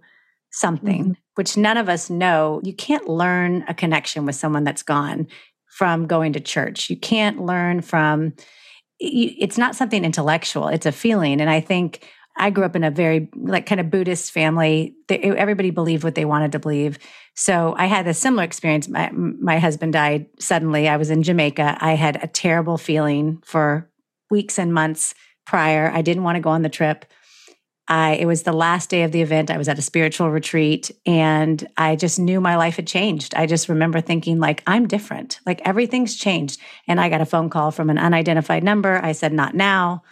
something, 0.52 1.04
mm-hmm. 1.04 1.12
which 1.36 1.58
none 1.58 1.78
of 1.78 1.90
us 1.90 2.10
know, 2.10 2.62
you 2.64 2.74
can't 2.74 3.08
learn 3.08 3.64
a 3.68 3.74
connection 3.74 4.26
with 4.26 4.36
someone 4.36 4.64
that's 4.64 4.84
gone 4.84 5.28
from 5.68 6.08
going 6.08 6.34
to 6.34 6.40
church. 6.40 6.90
You 6.90 6.98
can't 6.98 7.42
learn 7.42 7.82
from. 7.82 8.34
It's 8.98 9.58
not 9.58 9.76
something 9.76 10.06
intellectual; 10.06 10.70
it's 10.70 10.86
a 10.86 10.92
feeling, 10.94 11.42
and 11.42 11.50
I 11.50 11.60
think 11.60 12.08
I 12.38 12.50
grew 12.50 12.66
up 12.66 12.76
in 12.76 12.84
a 12.84 12.92
very 12.92 13.30
like 13.36 13.66
kind 13.66 13.80
of 13.80 13.90
Buddhist 13.90 14.32
family. 14.32 14.96
Everybody 15.10 15.70
believed 15.70 16.04
what 16.04 16.16
they 16.16 16.26
wanted 16.26 16.52
to 16.52 16.60
believe. 16.60 17.00
So 17.34 17.76
I 17.78 17.86
had 17.86 18.08
a 18.08 18.14
similar 18.14 18.44
experience. 18.44 18.88
My, 18.88 19.10
my 19.12 19.60
husband 19.60 19.94
died 19.94 20.28
suddenly. 20.40 20.88
I 20.88 20.98
was 20.98 21.10
in 21.10 21.24
Jamaica. 21.24 21.78
I 21.80 21.96
had 21.96 22.22
a 22.22 22.28
terrible 22.28 22.78
feeling 22.78 23.42
for 23.46 23.90
weeks 24.30 24.60
and 24.60 24.74
months 24.74 25.14
prior. 25.46 25.92
I 25.94 26.02
didn't 26.02 26.24
want 26.24 26.36
to 26.36 26.42
go 26.42 26.50
on 26.50 26.62
the 26.62 26.70
trip. 26.70 27.06
I 27.88 28.14
it 28.14 28.26
was 28.26 28.44
the 28.44 28.54
last 28.54 28.90
day 28.90 29.04
of 29.04 29.12
the 29.12 29.22
event. 29.22 29.52
I 29.52 29.58
was 29.58 29.70
at 29.70 29.78
a 29.78 29.84
spiritual 29.84 30.32
retreat 30.32 30.90
and 31.06 31.66
I 31.78 31.96
just 31.96 32.18
knew 32.18 32.42
my 32.42 32.56
life 32.56 32.78
had 32.78 32.88
changed. 32.88 33.36
I 33.36 33.46
just 33.46 33.70
remember 33.70 34.02
thinking 34.02 34.40
like 34.40 34.64
I'm 34.66 34.88
different. 34.88 35.40
Like 35.46 35.62
everything's 35.66 36.16
changed. 36.16 36.60
And 36.88 37.00
I 37.00 37.10
got 37.10 37.22
a 37.22 37.26
phone 37.26 37.50
call 37.50 37.72
from 37.72 37.90
an 37.90 38.00
unidentified 38.00 38.64
number. 38.64 39.00
I 39.04 39.12
said 39.12 39.34
not 39.34 39.54
now. 39.54 40.04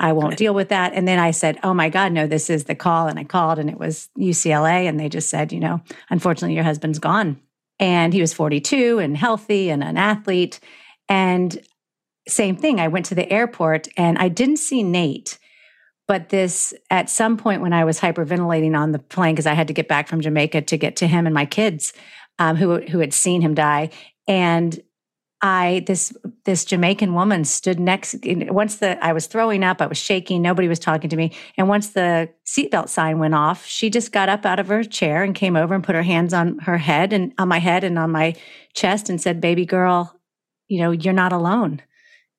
I 0.00 0.12
won't 0.12 0.38
deal 0.38 0.54
with 0.54 0.70
that. 0.70 0.94
And 0.94 1.06
then 1.06 1.18
I 1.18 1.30
said, 1.30 1.58
Oh 1.62 1.74
my 1.74 1.90
God, 1.90 2.10
no, 2.12 2.26
this 2.26 2.48
is 2.48 2.64
the 2.64 2.74
call. 2.74 3.06
And 3.06 3.18
I 3.18 3.24
called 3.24 3.58
and 3.58 3.68
it 3.68 3.78
was 3.78 4.08
UCLA. 4.18 4.88
And 4.88 4.98
they 4.98 5.10
just 5.10 5.28
said, 5.28 5.52
You 5.52 5.60
know, 5.60 5.82
unfortunately, 6.08 6.54
your 6.54 6.64
husband's 6.64 6.98
gone. 6.98 7.38
And 7.78 8.12
he 8.12 8.20
was 8.20 8.32
42 8.32 8.98
and 8.98 9.16
healthy 9.16 9.70
and 9.70 9.84
an 9.84 9.96
athlete. 9.96 10.58
And 11.08 11.60
same 12.26 12.56
thing, 12.56 12.80
I 12.80 12.88
went 12.88 13.06
to 13.06 13.14
the 13.14 13.30
airport 13.30 13.88
and 13.96 14.18
I 14.18 14.28
didn't 14.28 14.56
see 14.56 14.82
Nate. 14.82 15.38
But 16.08 16.30
this, 16.30 16.74
at 16.90 17.08
some 17.08 17.36
point 17.36 17.62
when 17.62 17.72
I 17.72 17.84
was 17.84 18.00
hyperventilating 18.00 18.76
on 18.76 18.92
the 18.92 18.98
plane, 18.98 19.34
because 19.34 19.46
I 19.46 19.54
had 19.54 19.68
to 19.68 19.74
get 19.74 19.86
back 19.86 20.08
from 20.08 20.20
Jamaica 20.20 20.62
to 20.62 20.76
get 20.76 20.96
to 20.96 21.06
him 21.06 21.26
and 21.26 21.34
my 21.34 21.46
kids 21.46 21.92
um, 22.38 22.56
who, 22.56 22.80
who 22.80 22.98
had 22.98 23.12
seen 23.12 23.42
him 23.42 23.54
die. 23.54 23.90
And 24.26 24.80
I 25.42 25.84
this 25.86 26.12
this 26.44 26.64
Jamaican 26.64 27.14
woman 27.14 27.44
stood 27.44 27.80
next. 27.80 28.16
Once 28.24 28.76
the 28.76 29.02
I 29.04 29.12
was 29.12 29.26
throwing 29.26 29.64
up, 29.64 29.80
I 29.80 29.86
was 29.86 29.96
shaking. 29.96 30.42
Nobody 30.42 30.68
was 30.68 30.78
talking 30.78 31.08
to 31.10 31.16
me. 31.16 31.32
And 31.56 31.68
once 31.68 31.90
the 31.90 32.28
seatbelt 32.46 32.88
sign 32.88 33.18
went 33.18 33.34
off, 33.34 33.64
she 33.64 33.88
just 33.88 34.12
got 34.12 34.28
up 34.28 34.44
out 34.44 34.58
of 34.58 34.68
her 34.68 34.84
chair 34.84 35.22
and 35.22 35.34
came 35.34 35.56
over 35.56 35.74
and 35.74 35.84
put 35.84 35.94
her 35.94 36.02
hands 36.02 36.34
on 36.34 36.58
her 36.60 36.76
head 36.78 37.12
and 37.12 37.32
on 37.38 37.48
my 37.48 37.58
head 37.58 37.84
and 37.84 37.98
on 37.98 38.10
my 38.10 38.34
chest 38.74 39.08
and 39.08 39.20
said, 39.20 39.40
"Baby 39.40 39.64
girl, 39.64 40.14
you 40.68 40.80
know 40.80 40.90
you're 40.90 41.14
not 41.14 41.32
alone. 41.32 41.80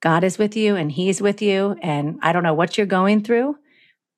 God 0.02 0.24
is 0.24 0.38
with 0.38 0.56
you, 0.56 0.76
and 0.76 0.92
He's 0.92 1.22
with 1.22 1.42
you. 1.42 1.76
And 1.82 2.20
I 2.22 2.34
don't 2.34 2.44
know 2.44 2.54
what 2.54 2.78
you're 2.78 2.88
going 2.88 3.24
through." 3.24 3.58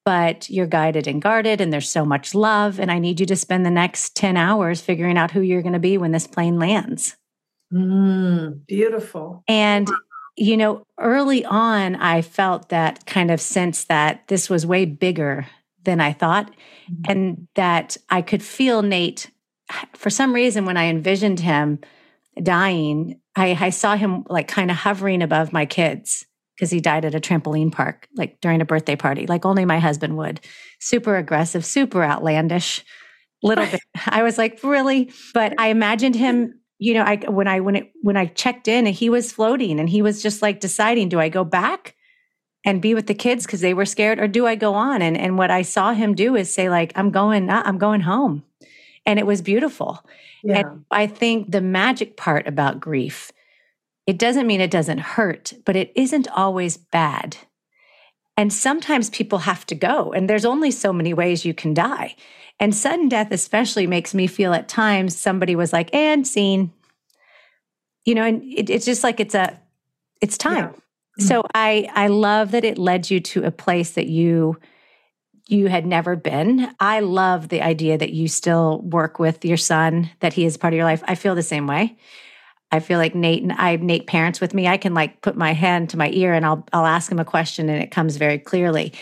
But 0.05 0.49
you're 0.49 0.67
guided 0.67 1.07
and 1.07 1.21
guarded, 1.21 1.61
and 1.61 1.71
there's 1.71 1.87
so 1.87 2.03
much 2.03 2.35
love. 2.35 2.77
And 2.77 2.91
I 2.91 2.99
need 2.99 3.21
you 3.21 3.25
to 3.27 3.37
spend 3.37 3.65
the 3.65 3.71
next 3.71 4.17
10 4.17 4.35
hours 4.35 4.81
figuring 4.81 5.17
out 5.17 5.31
who 5.31 5.39
you're 5.39 5.61
going 5.61 5.71
to 5.71 5.79
be 5.79 5.97
when 5.97 6.11
this 6.11 6.27
plane 6.27 6.59
lands. 6.59 7.15
Mm, 7.73 8.65
beautiful. 8.67 9.43
And, 9.47 9.89
you 10.37 10.57
know, 10.57 10.85
early 10.99 11.43
on, 11.45 11.95
I 11.95 12.21
felt 12.21 12.69
that 12.69 13.05
kind 13.05 13.31
of 13.31 13.41
sense 13.41 13.85
that 13.85 14.27
this 14.27 14.49
was 14.49 14.65
way 14.65 14.85
bigger 14.85 15.47
than 15.83 15.99
I 15.99 16.13
thought, 16.13 16.51
mm-hmm. 16.51 17.11
and 17.11 17.47
that 17.55 17.97
I 18.09 18.21
could 18.21 18.43
feel 18.43 18.81
Nate. 18.81 19.31
For 19.93 20.09
some 20.09 20.33
reason, 20.33 20.65
when 20.65 20.77
I 20.77 20.85
envisioned 20.85 21.39
him 21.39 21.79
dying, 22.41 23.19
I, 23.35 23.57
I 23.59 23.69
saw 23.69 23.95
him 23.95 24.23
like 24.29 24.47
kind 24.47 24.69
of 24.69 24.77
hovering 24.77 25.21
above 25.21 25.51
my 25.51 25.65
kids 25.65 26.25
because 26.55 26.69
he 26.69 26.79
died 26.79 27.05
at 27.05 27.15
a 27.15 27.19
trampoline 27.19 27.71
park, 27.71 28.07
like 28.15 28.39
during 28.39 28.61
a 28.61 28.65
birthday 28.65 28.95
party, 28.95 29.25
like 29.25 29.45
only 29.45 29.65
my 29.65 29.79
husband 29.79 30.17
would. 30.17 30.39
Super 30.79 31.15
aggressive, 31.15 31.65
super 31.65 32.03
outlandish. 32.03 32.83
Little 33.41 33.65
bit. 33.71 33.81
I 34.05 34.23
was 34.23 34.37
like, 34.37 34.59
really? 34.63 35.11
But 35.33 35.59
I 35.59 35.67
imagined 35.67 36.15
him 36.15 36.59
you 36.83 36.93
know, 36.93 37.03
I 37.03 37.15
when 37.29 37.47
I 37.47 37.61
when 37.61 37.77
it 37.77 37.91
when 38.01 38.17
I 38.17 38.25
checked 38.25 38.67
in 38.67 38.85
and 38.85 38.93
he 38.93 39.09
was 39.09 39.31
floating 39.31 39.79
and 39.79 39.89
he 39.89 40.01
was 40.01 40.21
just 40.21 40.41
like 40.41 40.59
deciding, 40.59 41.07
do 41.07 41.17
I 41.17 41.29
go 41.29 41.45
back 41.45 41.95
and 42.65 42.81
be 42.81 42.93
with 42.93 43.07
the 43.07 43.13
kids 43.13 43.45
because 43.45 43.61
they 43.61 43.73
were 43.73 43.85
scared, 43.85 44.19
or 44.19 44.27
do 44.27 44.45
I 44.45 44.55
go 44.55 44.73
on? 44.73 45.01
And 45.01 45.17
and 45.17 45.37
what 45.37 45.49
I 45.49 45.61
saw 45.61 45.93
him 45.93 46.13
do 46.13 46.35
is 46.35 46.53
say, 46.53 46.69
like, 46.69 46.91
I'm 46.95 47.09
going, 47.09 47.49
uh, 47.49 47.63
I'm 47.65 47.77
going 47.77 48.01
home. 48.01 48.43
And 49.05 49.17
it 49.17 49.25
was 49.25 49.41
beautiful. 49.41 50.05
Yeah. 50.43 50.59
And 50.59 50.85
I 50.91 51.07
think 51.07 51.51
the 51.51 51.61
magic 51.61 52.17
part 52.17 52.47
about 52.47 52.81
grief, 52.81 53.31
it 54.05 54.19
doesn't 54.19 54.47
mean 54.47 54.59
it 54.59 54.71
doesn't 54.71 54.99
hurt, 54.99 55.53
but 55.63 55.77
it 55.77 55.93
isn't 55.95 56.27
always 56.35 56.75
bad. 56.75 57.37
And 58.35 58.51
sometimes 58.51 59.09
people 59.09 59.39
have 59.39 59.65
to 59.67 59.75
go, 59.75 60.11
and 60.11 60.29
there's 60.29 60.45
only 60.45 60.71
so 60.71 60.91
many 60.91 61.13
ways 61.13 61.45
you 61.45 61.53
can 61.53 61.73
die. 61.73 62.15
And 62.59 62.73
sudden 62.73 63.09
death, 63.09 63.31
especially, 63.31 63.87
makes 63.87 64.13
me 64.13 64.27
feel 64.27 64.53
at 64.53 64.67
times 64.67 65.15
somebody 65.15 65.55
was 65.55 65.73
like, 65.73 65.93
and 65.93 66.27
scene. 66.27 66.71
You 68.05 68.15
know, 68.15 68.23
and 68.23 68.43
it, 68.43 68.69
it's 68.69 68.85
just 68.85 69.03
like 69.03 69.19
it's 69.19 69.35
a, 69.35 69.59
it's 70.21 70.37
time. 70.37 70.65
Yeah. 70.65 70.69
Mm-hmm. 70.69 71.23
So 71.23 71.43
I 71.53 71.89
I 71.93 72.07
love 72.07 72.51
that 72.51 72.65
it 72.65 72.77
led 72.77 73.11
you 73.11 73.19
to 73.19 73.43
a 73.43 73.51
place 73.51 73.91
that 73.91 74.07
you 74.07 74.57
you 75.47 75.67
had 75.67 75.85
never 75.85 76.15
been. 76.15 76.73
I 76.79 77.01
love 77.01 77.49
the 77.49 77.61
idea 77.61 77.97
that 77.97 78.13
you 78.13 78.27
still 78.27 78.81
work 78.81 79.19
with 79.19 79.45
your 79.45 79.57
son, 79.57 80.09
that 80.21 80.33
he 80.33 80.45
is 80.45 80.57
part 80.57 80.73
of 80.73 80.77
your 80.77 80.85
life. 80.85 81.03
I 81.05 81.15
feel 81.15 81.35
the 81.35 81.43
same 81.43 81.67
way. 81.67 81.97
I 82.73 82.79
feel 82.79 82.97
like 82.97 83.13
Nate 83.13 83.43
and 83.43 83.51
I 83.53 83.69
have 83.69 83.83
Nate 83.83 84.07
parents 84.07 84.41
with 84.41 84.55
me. 84.55 84.67
I 84.67 84.77
can 84.77 84.95
like 84.95 85.21
put 85.21 85.37
my 85.37 85.53
hand 85.53 85.91
to 85.91 85.97
my 85.97 86.09
ear 86.09 86.33
and 86.33 86.43
I'll 86.43 86.65
I'll 86.73 86.87
ask 86.87 87.11
him 87.11 87.19
a 87.19 87.25
question 87.25 87.69
and 87.69 87.81
it 87.81 87.91
comes 87.91 88.17
very 88.17 88.39
clearly. 88.39 88.93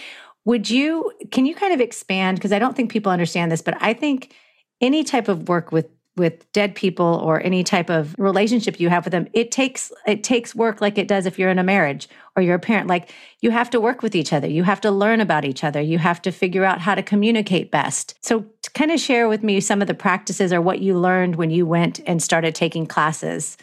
Would 0.44 0.70
you, 0.70 1.10
can 1.32 1.46
you 1.46 1.56
kind 1.56 1.74
of 1.74 1.80
expand? 1.80 2.38
Because 2.38 2.52
I 2.52 2.60
don't 2.60 2.76
think 2.76 2.92
people 2.92 3.12
understand 3.12 3.50
this, 3.50 3.62
but 3.62 3.78
I 3.80 3.94
think 3.94 4.34
any 4.82 5.06
type 5.06 5.30
of 5.30 5.48
work 5.48 5.72
with 5.72 5.88
with 6.18 6.52
dead 6.52 6.76
people 6.76 7.22
or 7.24 7.42
any 7.42 7.64
type 7.64 7.90
of 7.90 8.14
relationship 8.18 8.82
you 8.82 8.90
have 8.90 9.06
with 9.06 9.14
them 9.14 9.28
it 9.32 9.50
takes 9.50 9.94
it 10.06 10.26
takes 10.26 10.54
work 10.54 10.82
like 10.82 10.98
it 10.98 11.08
does 11.08 11.26
if 11.26 11.40
you're 11.40 11.50
in 11.50 11.58
a 11.58 11.64
marriage 11.64 12.10
or 12.36 12.44
you're 12.44 12.56
a 12.56 12.60
parent 12.60 12.88
like 12.88 13.14
you 13.40 13.50
have 13.50 13.70
to 13.70 13.80
work 13.80 14.02
with 14.02 14.14
each 14.14 14.34
other 14.34 14.46
you 14.46 14.64
have 14.64 14.82
to 14.82 14.92
learn 14.92 15.22
about 15.22 15.46
each 15.46 15.64
other 15.64 15.80
you 15.80 15.98
have 15.98 16.22
to 16.22 16.30
figure 16.30 16.66
out 16.66 16.82
how 16.82 16.94
to 16.94 17.02
communicate 17.02 17.72
best 17.72 18.14
so 18.20 18.46
to 18.72 18.80
kind 18.80 18.92
of 18.92 19.00
share 19.00 19.28
with 19.28 19.44
me 19.44 19.60
some 19.60 19.82
of 19.82 19.88
the 19.88 19.94
practices 19.94 20.54
or 20.54 20.62
what 20.62 20.80
you 20.80 20.98
learned 20.98 21.36
when 21.36 21.50
you 21.50 21.66
went 21.66 22.00
and 22.06 22.22
started 22.22 22.56
taking 22.56 22.86
classes 22.86 23.58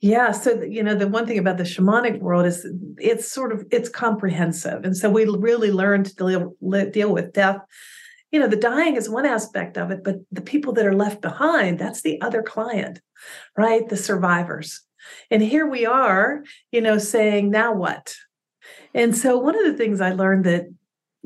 yeah. 0.00 0.30
So, 0.32 0.62
you 0.62 0.82
know, 0.82 0.94
the 0.94 1.08
one 1.08 1.26
thing 1.26 1.38
about 1.38 1.56
the 1.56 1.64
shamanic 1.64 2.20
world 2.20 2.46
is 2.46 2.66
it's 2.98 3.30
sort 3.30 3.52
of, 3.52 3.64
it's 3.70 3.88
comprehensive. 3.88 4.84
And 4.84 4.96
so 4.96 5.08
we 5.08 5.24
really 5.24 5.72
learn 5.72 6.04
to 6.04 6.14
deal, 6.14 6.54
deal 6.90 7.12
with 7.12 7.32
death. 7.32 7.58
You 8.30 8.40
know, 8.40 8.48
the 8.48 8.56
dying 8.56 8.96
is 8.96 9.08
one 9.08 9.24
aspect 9.24 9.78
of 9.78 9.90
it, 9.90 10.04
but 10.04 10.16
the 10.30 10.42
people 10.42 10.72
that 10.74 10.86
are 10.86 10.94
left 10.94 11.22
behind, 11.22 11.78
that's 11.78 12.02
the 12.02 12.20
other 12.20 12.42
client, 12.42 13.00
right? 13.56 13.88
The 13.88 13.96
survivors. 13.96 14.82
And 15.30 15.42
here 15.42 15.66
we 15.66 15.86
are, 15.86 16.44
you 16.72 16.80
know, 16.80 16.98
saying, 16.98 17.50
now 17.50 17.72
what? 17.72 18.14
And 18.92 19.16
so 19.16 19.38
one 19.38 19.56
of 19.56 19.64
the 19.64 19.76
things 19.76 20.00
I 20.00 20.10
learned 20.10 20.44
that 20.44 20.66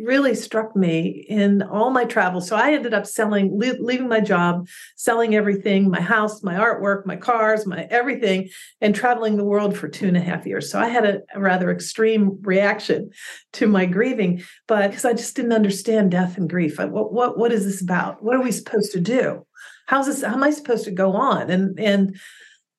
really 0.04 0.35
struck 0.35 0.75
me 0.75 1.25
in 1.28 1.62
all 1.62 1.90
my 1.90 2.04
travels. 2.04 2.49
So 2.49 2.57
I 2.57 2.73
ended 2.73 2.95
up 2.95 3.07
selling, 3.07 3.59
leaving 3.59 4.09
my 4.09 4.21
job, 4.21 4.69
selling 4.97 5.35
everything 5.35 5.90
my 5.90 6.00
house, 6.00 6.42
my 6.42 6.54
artwork, 6.54 7.07
my 7.07 7.16
cars, 7.16 7.66
my 7.66 7.87
everything, 7.90 8.49
and 8.80 8.95
traveling 8.95 9.37
the 9.37 9.45
world 9.45 9.76
for 9.76 9.88
two 9.88 10.09
and 10.09 10.16
a 10.16 10.21
half 10.21 10.47
years. 10.47 10.71
So 10.71 10.78
I 10.78 10.88
had 10.88 11.04
a, 11.04 11.21
a 11.35 11.40
rather 11.40 11.71
extreme 11.71 12.38
reaction 12.42 13.11
to 13.54 13.66
my 13.66 13.87
grieving, 13.87 14.42
but 14.66 14.90
because 14.90 15.04
I 15.04 15.12
just 15.12 15.37
didn't 15.37 15.52
understand 15.52 16.11
death 16.11 16.37
and 16.37 16.49
grief. 16.49 16.80
I, 16.80 16.87
what, 16.87 17.12
what, 17.12 17.38
what 17.38 17.52
is 17.52 17.64
this 17.64 17.83
about? 17.83 18.23
What 18.23 18.37
are 18.37 18.42
we 18.42 18.52
supposed 18.52 18.92
to 18.92 19.00
do? 19.00 19.47
How's 19.87 20.07
this? 20.07 20.23
How 20.23 20.35
am 20.35 20.42
I 20.42 20.50
supposed 20.50 20.85
to 20.85 20.90
go 20.90 21.12
on? 21.12 21.50
And, 21.50 21.78
and, 21.78 22.16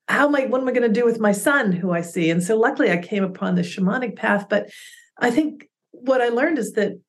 how 0.07 0.27
am 0.27 0.35
I, 0.35 0.45
what 0.47 0.59
am 0.59 0.67
I 0.67 0.71
going 0.71 0.81
to 0.93 0.99
do 0.99 1.05
with 1.05 1.19
my 1.19 1.31
son 1.31 1.71
who 1.71 1.91
I 1.91 2.01
see? 2.01 2.29
And 2.29 2.43
so 2.43 2.57
luckily 2.57 2.91
I 2.91 2.97
came 2.97 3.23
upon 3.23 3.55
the 3.55 3.61
shamanic 3.61 4.17
path. 4.17 4.47
But 4.49 4.69
I 5.17 5.31
think 5.31 5.69
what 5.91 6.21
I 6.21 6.29
learned 6.29 6.57
is 6.57 6.73
that 6.73 6.99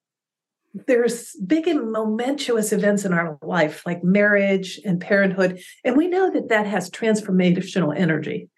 there's 0.74 1.34
big 1.46 1.68
and 1.68 1.92
momentous 1.92 2.72
events 2.72 3.04
in 3.04 3.12
our 3.12 3.38
life 3.42 3.84
like 3.84 4.02
marriage 4.02 4.80
and 4.84 5.00
parenthood 5.00 5.60
and 5.84 5.96
we 5.96 6.08
know 6.08 6.30
that 6.30 6.48
that 6.48 6.66
has 6.66 6.90
transformational 6.90 7.96
energy. 7.96 8.48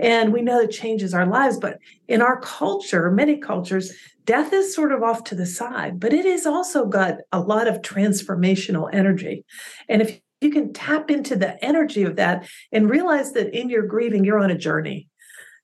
And 0.00 0.32
we 0.32 0.42
know 0.42 0.60
it 0.60 0.72
changes 0.72 1.14
our 1.14 1.26
lives 1.26 1.58
but 1.58 1.78
in 2.08 2.22
our 2.22 2.40
culture 2.40 3.10
many 3.10 3.38
cultures 3.38 3.92
death 4.24 4.52
is 4.52 4.74
sort 4.74 4.92
of 4.92 5.02
off 5.02 5.24
to 5.24 5.34
the 5.34 5.46
side 5.46 6.00
but 6.00 6.12
it 6.12 6.24
has 6.24 6.44
also 6.46 6.86
got 6.86 7.18
a 7.30 7.40
lot 7.40 7.68
of 7.68 7.82
transformational 7.82 8.88
energy. 8.92 9.44
And 9.88 10.02
if 10.02 10.20
you 10.40 10.50
can 10.50 10.72
tap 10.72 11.10
into 11.10 11.36
the 11.36 11.62
energy 11.64 12.02
of 12.02 12.16
that 12.16 12.48
and 12.72 12.90
realize 12.90 13.32
that 13.32 13.54
in 13.54 13.68
your 13.68 13.86
grieving 13.86 14.24
you're 14.24 14.40
on 14.40 14.50
a 14.50 14.58
journey 14.58 15.09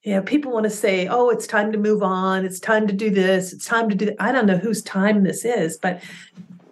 you 0.06 0.14
know, 0.14 0.22
people 0.22 0.52
want 0.52 0.62
to 0.62 0.70
say, 0.70 1.08
oh, 1.08 1.30
it's 1.30 1.48
time 1.48 1.72
to 1.72 1.78
move 1.78 2.00
on. 2.00 2.44
It's 2.44 2.60
time 2.60 2.86
to 2.86 2.92
do 2.92 3.10
this. 3.10 3.52
It's 3.52 3.66
time 3.66 3.88
to 3.88 3.96
do 3.96 4.06
that. 4.06 4.16
I 4.20 4.30
don't 4.30 4.46
know 4.46 4.56
whose 4.56 4.80
time 4.80 5.24
this 5.24 5.44
is, 5.44 5.78
but 5.82 6.00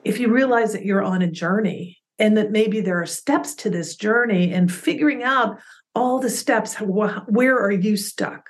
if 0.04 0.20
you 0.20 0.28
realize 0.28 0.72
that 0.72 0.84
you're 0.84 1.02
on 1.02 1.20
a 1.20 1.26
journey 1.26 1.98
and 2.20 2.36
that 2.36 2.52
maybe 2.52 2.80
there 2.80 3.02
are 3.02 3.06
steps 3.06 3.56
to 3.56 3.70
this 3.70 3.96
journey 3.96 4.52
and 4.52 4.72
figuring 4.72 5.24
out 5.24 5.58
all 5.96 6.20
the 6.20 6.30
steps, 6.30 6.76
where 6.76 7.58
are 7.58 7.72
you 7.72 7.96
stuck? 7.96 8.48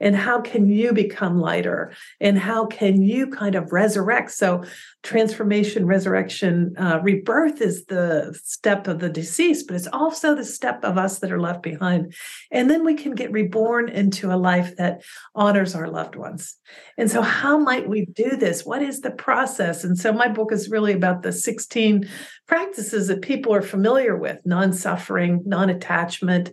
And 0.00 0.16
how 0.16 0.40
can 0.40 0.68
you 0.68 0.92
become 0.92 1.40
lighter? 1.40 1.92
And 2.20 2.38
how 2.38 2.66
can 2.66 3.02
you 3.02 3.28
kind 3.28 3.54
of 3.54 3.72
resurrect? 3.72 4.32
So 4.32 4.64
transformation 5.02 5.86
resurrection 5.86 6.74
uh, 6.78 7.00
rebirth 7.02 7.60
is 7.60 7.86
the 7.86 8.38
step 8.42 8.88
of 8.88 8.98
the 8.98 9.08
deceased 9.08 9.66
but 9.66 9.76
it's 9.76 9.86
also 9.92 10.34
the 10.34 10.44
step 10.44 10.84
of 10.84 10.98
us 10.98 11.18
that 11.20 11.32
are 11.32 11.40
left 11.40 11.62
behind. 11.62 12.14
And 12.50 12.70
then 12.70 12.84
we 12.84 12.94
can 12.94 13.14
get 13.14 13.32
reborn 13.32 13.88
into 13.88 14.32
a 14.32 14.36
life 14.36 14.76
that 14.76 15.02
honors 15.34 15.74
our 15.74 15.88
loved 15.88 16.16
ones. 16.16 16.56
And 16.98 17.10
so 17.10 17.22
how 17.22 17.58
might 17.58 17.88
we 17.88 18.06
do 18.06 18.36
this? 18.36 18.64
What 18.64 18.82
is 18.82 19.00
the 19.00 19.10
process? 19.10 19.84
And 19.84 19.98
so 19.98 20.12
my 20.12 20.28
book 20.28 20.52
is 20.52 20.70
really 20.70 20.92
about 20.92 21.22
the 21.22 21.32
16 21.32 22.08
practices 22.46 23.08
that 23.08 23.22
people 23.22 23.54
are 23.54 23.62
familiar 23.62 24.16
with 24.16 24.38
non-suffering 24.44 25.42
non-attachment 25.44 26.52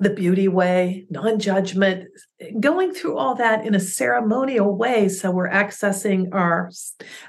the 0.00 0.10
beauty 0.10 0.48
way, 0.48 1.06
non 1.10 1.38
judgment, 1.38 2.08
going 2.58 2.92
through 2.92 3.18
all 3.18 3.34
that 3.34 3.66
in 3.66 3.74
a 3.74 3.80
ceremonial 3.80 4.74
way. 4.74 5.08
So 5.10 5.30
we're 5.30 5.50
accessing 5.50 6.28
our, 6.32 6.70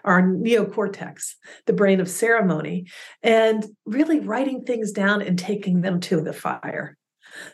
our 0.06 0.24
neocortex, 0.24 1.34
the 1.66 1.74
brain 1.74 2.00
of 2.00 2.10
ceremony, 2.10 2.88
and 3.22 3.66
really 3.86 4.22
writing 4.22 4.64
things 4.64 4.94
down 4.94 5.22
and 5.22 5.38
taking 5.38 5.82
them 5.82 6.00
to 6.02 6.22
the 6.22 6.34
fire. 6.34 6.98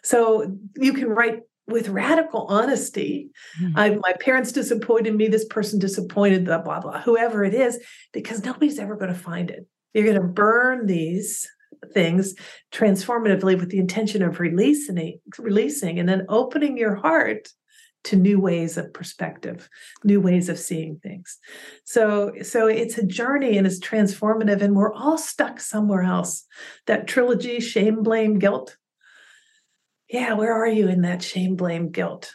So 0.04 0.56
you 0.76 0.94
can 0.94 1.10
write 1.10 1.40
with 1.66 1.90
radical 1.90 2.46
honesty. 2.48 3.32
Mm-hmm. 3.60 3.78
I, 3.78 3.90
my 3.96 4.14
parents 4.22 4.52
disappointed 4.52 5.16
me, 5.16 5.28
this 5.28 5.46
person 5.46 5.80
disappointed, 5.80 6.46
blah, 6.46 6.60
blah, 6.60 6.80
blah, 6.80 7.02
whoever 7.02 7.44
it 7.44 7.56
is, 7.56 7.80
because 8.14 8.46
nobody's 8.46 8.80
ever 8.80 8.96
going 8.96 9.14
to 9.14 9.20
find 9.20 9.50
it. 9.50 9.68
You're 9.94 10.06
going 10.06 10.22
to 10.22 10.28
burn 10.28 10.86
these 10.86 11.50
things 11.94 12.34
transformatively 12.72 13.60
with 13.60 13.70
the 13.70 13.80
intention 13.80 14.22
of 14.22 14.40
releasing 14.40 15.20
releasing 15.38 16.00
and 16.00 16.08
then 16.08 16.26
opening 16.30 16.78
your 16.78 16.96
heart 16.96 17.50
to 18.04 18.16
new 18.16 18.40
ways 18.40 18.78
of 18.78 18.94
perspective 18.94 19.70
new 20.04 20.22
ways 20.22 20.48
of 20.48 20.58
seeing 20.58 20.98
things. 20.98 21.38
So 21.84 22.32
so 22.42 22.68
it's 22.68 22.98
a 22.98 23.06
journey 23.06 23.58
and 23.58 23.68
it's 23.68 23.80
transformative 23.80 24.62
and 24.62 24.76
we're 24.76 24.94
all 24.94 25.18
stuck 25.18 25.60
somewhere 25.60 26.04
else. 26.04 26.46
That 26.86 27.08
trilogy 27.08 27.60
shame 27.60 28.04
blame 28.04 28.40
guilt. 28.40 28.78
Yeah 30.10 30.34
where 30.34 30.54
are 30.54 30.68
you 30.68 30.88
in 30.88 31.02
that 31.02 31.22
shame 31.22 31.56
blame 31.56 31.92
guilt? 31.92 32.32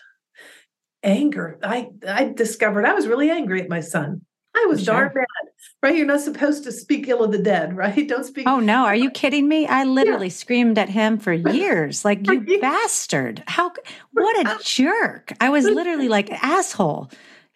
Anger. 1.03 1.59
I 1.63 1.89
i 2.07 2.25
discovered 2.25 2.85
i 2.85 2.93
was 2.93 3.07
really 3.07 3.31
angry 3.31 3.63
at 3.63 3.71
my 3.71 3.81
son. 3.81 4.23
I 4.55 4.67
was 4.69 4.85
sure. 4.85 4.95
darn 4.95 5.13
mad, 5.15 5.42
right? 5.83 5.97
You're 5.97 6.07
not 6.07 6.21
supposed 6.21 6.65
to 6.65 6.73
speak 6.73 7.09
ill 7.09 7.25
of 7.25 7.33
the 7.33 7.39
dead, 7.39 7.77
right? 7.77 8.07
Don't 8.09 8.25
speak. 8.25 8.47
Oh 8.47 8.61
no, 8.61 8.85
are 8.85 8.95
you 8.95 9.11
kidding 9.23 9.49
me? 9.49 9.67
I 9.67 9.85
literally 9.85 10.29
yeah. 10.29 10.33
screamed 10.33 10.79
at 10.79 10.89
him 10.89 11.19
for 11.19 11.33
years, 11.55 12.05
like 12.05 12.27
you 12.27 12.61
bastard! 12.61 13.43
How? 13.47 13.73
What 14.13 14.47
a 14.47 14.63
jerk! 14.63 15.33
I 15.41 15.51
was 15.51 15.65
literally 15.65 16.09
like 16.09 16.31
an 16.31 16.39
asshole. 16.41 17.11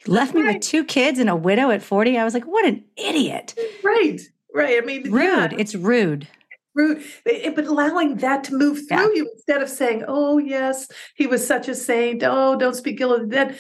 Left 0.07 0.35
me 0.35 0.45
with 0.45 0.61
two 0.61 0.85
kids 0.85 1.19
and 1.19 1.29
a 1.29 1.37
widow 1.37 1.71
at 1.71 1.83
forty. 1.83 2.19
I 2.19 2.25
was 2.25 2.35
like, 2.35 2.45
what 2.45 2.65
an 2.65 2.85
idiot! 2.97 3.55
Right, 3.83 4.21
right. 4.55 4.81
I 4.81 4.85
mean, 4.85 5.11
rude. 5.11 5.53
Yeah. 5.53 5.59
It's 5.59 5.75
rude 5.75 6.29
rude 6.75 7.03
eh, 7.25 7.51
but 7.51 7.65
allowing 7.65 8.17
that 8.17 8.45
to 8.45 8.55
move 8.55 8.87
through 8.87 8.99
yeah. 8.99 9.15
you 9.15 9.31
instead 9.33 9.63
of 9.63 9.69
saying 9.71 10.05
oh 10.07 10.37
yes 10.37 10.89
he 11.15 11.27
was 11.27 11.45
such 11.45 11.69
a 11.69 11.75
saint 11.75 12.23
oh 12.23 12.55
don't 12.55 12.77
speak 12.77 13.01
ill 13.01 13.15
of 13.15 13.23
the 13.23 13.27
dead 13.35 13.59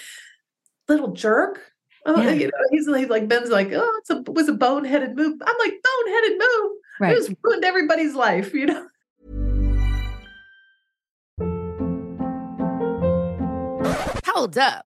little 0.87 1.12
jerk 1.14 1.72
Oh, 2.09 2.21
yeah. 2.21 2.31
you 2.31 2.47
know, 2.47 2.53
he's 2.71 2.87
like, 2.87 3.09
like 3.09 3.27
Ben's 3.27 3.51
like, 3.51 3.73
oh, 3.73 3.95
it's 3.99 4.11
a 4.11 4.19
it 4.19 4.29
was 4.29 4.49
a 4.49 4.53
boneheaded 4.53 5.16
move. 5.16 5.42
I'm 5.45 5.57
like, 5.59 5.73
boneheaded 5.73 6.38
move. 6.38 6.73
Right. 7.01 7.12
It 7.12 7.16
just 7.16 7.33
ruined 7.42 7.64
everybody's 7.64 8.14
life, 8.14 8.55
you 8.55 8.66
know. 8.66 8.87
Hold 14.25 14.57
up. 14.57 14.86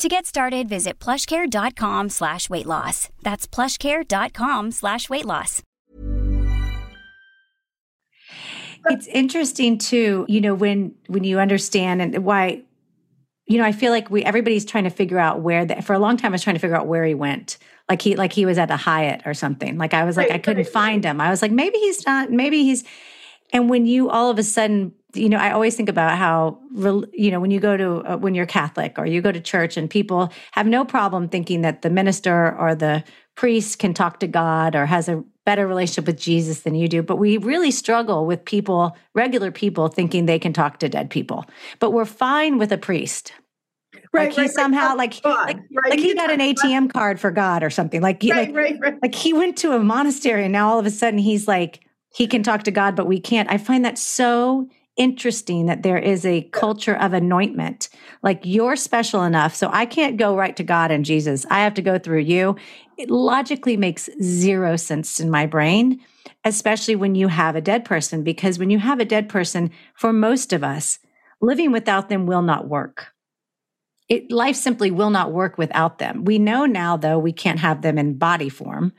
To 0.00 0.08
get 0.08 0.26
started, 0.26 0.68
visit 0.68 0.98
plushcare.com 0.98 2.08
slash 2.10 2.50
weight 2.50 2.66
loss. 2.66 3.08
That's 3.22 3.46
plushcare.com 3.46 4.72
slash 4.72 5.08
weight 5.08 5.24
loss. 5.24 5.62
It's 8.86 9.06
interesting 9.06 9.78
too, 9.78 10.26
you 10.28 10.40
know, 10.40 10.54
when 10.54 10.94
when 11.06 11.24
you 11.24 11.38
understand 11.38 12.02
and 12.02 12.24
why, 12.24 12.62
you 13.46 13.56
know, 13.56 13.64
I 13.64 13.72
feel 13.72 13.92
like 13.92 14.10
we 14.10 14.24
everybody's 14.24 14.64
trying 14.66 14.84
to 14.84 14.90
figure 14.90 15.18
out 15.18 15.40
where 15.40 15.64
the, 15.64 15.80
for 15.80 15.94
a 15.94 15.98
long 15.98 16.16
time 16.16 16.32
I 16.32 16.34
was 16.34 16.42
trying 16.42 16.56
to 16.56 16.60
figure 16.60 16.76
out 16.76 16.86
where 16.86 17.04
he 17.04 17.14
went 17.14 17.56
like 17.88 18.02
he 18.02 18.16
like 18.16 18.32
he 18.32 18.44
was 18.44 18.58
at 18.58 18.68
the 18.68 18.76
Hyatt 18.76 19.22
or 19.24 19.32
something. 19.32 19.78
Like 19.78 19.94
I 19.94 20.04
was 20.04 20.16
like 20.16 20.30
I 20.30 20.38
couldn't 20.38 20.66
find 20.66 21.04
him. 21.04 21.20
I 21.20 21.30
was 21.30 21.40
like 21.40 21.52
maybe 21.52 21.78
he's 21.78 22.04
not. 22.04 22.30
Maybe 22.30 22.62
he's. 22.64 22.84
And 23.52 23.70
when 23.70 23.86
you 23.86 24.10
all 24.10 24.28
of 24.28 24.38
a 24.38 24.42
sudden, 24.42 24.92
you 25.14 25.28
know, 25.28 25.38
I 25.38 25.52
always 25.52 25.76
think 25.76 25.88
about 25.88 26.16
how 26.18 26.58
you 27.12 27.30
know 27.30 27.40
when 27.40 27.50
you 27.50 27.60
go 27.60 27.76
to 27.76 28.12
uh, 28.12 28.16
when 28.16 28.34
you're 28.34 28.46
Catholic 28.46 28.98
or 28.98 29.06
you 29.06 29.20
go 29.20 29.32
to 29.32 29.40
church 29.40 29.76
and 29.76 29.88
people 29.88 30.32
have 30.52 30.66
no 30.66 30.84
problem 30.84 31.28
thinking 31.28 31.62
that 31.62 31.82
the 31.82 31.90
minister 31.90 32.56
or 32.56 32.74
the 32.74 33.04
priest 33.34 33.78
can 33.78 33.94
talk 33.94 34.20
to 34.20 34.26
God 34.26 34.74
or 34.74 34.86
has 34.86 35.08
a 35.08 35.22
better 35.44 35.66
relationship 35.66 36.06
with 36.06 36.18
Jesus 36.18 36.60
than 36.60 36.74
you 36.74 36.88
do. 36.88 37.02
But 37.02 37.16
we 37.16 37.36
really 37.36 37.70
struggle 37.70 38.26
with 38.26 38.44
people, 38.44 38.96
regular 39.14 39.50
people, 39.50 39.88
thinking 39.88 40.26
they 40.26 40.38
can 40.38 40.52
talk 40.52 40.78
to 40.78 40.88
dead 40.88 41.10
people. 41.10 41.44
But 41.80 41.90
we're 41.90 42.04
fine 42.04 42.58
with 42.58 42.72
a 42.72 42.78
priest. 42.78 43.32
Right, 44.12 44.28
like 44.28 44.34
he 44.34 44.40
right, 44.42 44.50
somehow 44.50 44.88
right. 44.88 44.98
like 44.98 45.24
like, 45.24 45.58
like 45.88 45.98
he 45.98 46.14
got 46.14 46.30
an 46.30 46.40
ATM 46.40 46.92
card 46.92 47.18
for 47.18 47.30
God 47.30 47.62
or 47.62 47.70
something. 47.70 48.00
Like 48.00 48.22
he, 48.22 48.32
like, 48.32 48.54
like 49.02 49.14
he 49.14 49.32
went 49.32 49.56
to 49.58 49.72
a 49.72 49.80
monastery 49.80 50.44
and 50.44 50.52
now 50.52 50.68
all 50.68 50.78
of 50.78 50.86
a 50.86 50.90
sudden 50.90 51.18
he's 51.18 51.48
like 51.48 51.80
he 52.14 52.28
can 52.28 52.44
talk 52.44 52.62
to 52.62 52.70
God, 52.70 52.94
but 52.94 53.06
we 53.06 53.18
can't. 53.18 53.50
I 53.50 53.58
find 53.58 53.84
that 53.84 53.98
so 53.98 54.68
interesting 54.96 55.66
that 55.66 55.82
there 55.82 55.98
is 55.98 56.24
a 56.24 56.42
culture 56.52 56.96
of 56.96 57.12
anointment. 57.12 57.88
Like 58.22 58.40
you're 58.44 58.76
special 58.76 59.22
enough. 59.24 59.54
So 59.54 59.68
I 59.72 59.86
can't 59.86 60.16
go 60.16 60.36
right 60.36 60.56
to 60.56 60.62
God 60.62 60.90
and 60.90 61.04
Jesus. 61.04 61.44
I 61.50 61.60
have 61.60 61.74
to 61.74 61.82
go 61.82 61.98
through 61.98 62.20
you. 62.20 62.56
It 62.96 63.10
logically 63.10 63.76
makes 63.76 64.08
zero 64.22 64.76
sense 64.76 65.18
in 65.18 65.30
my 65.30 65.46
brain, 65.46 66.00
especially 66.44 66.96
when 66.96 67.14
you 67.14 67.28
have 67.28 67.56
a 67.56 67.60
dead 67.60 67.84
person, 67.84 68.22
because 68.22 68.58
when 68.58 68.70
you 68.70 68.78
have 68.78 69.00
a 69.00 69.04
dead 69.04 69.28
person, 69.28 69.70
for 69.94 70.12
most 70.12 70.52
of 70.52 70.62
us, 70.62 71.00
living 71.40 71.72
without 71.72 72.08
them 72.08 72.26
will 72.26 72.42
not 72.42 72.68
work. 72.68 73.08
It, 74.08 74.30
life 74.30 74.56
simply 74.56 74.90
will 74.90 75.10
not 75.10 75.32
work 75.32 75.58
without 75.58 75.98
them. 75.98 76.24
We 76.24 76.38
know 76.38 76.66
now, 76.66 76.96
though, 76.96 77.18
we 77.18 77.32
can't 77.32 77.58
have 77.58 77.82
them 77.82 77.98
in 77.98 78.18
body 78.18 78.50
form. 78.50 78.92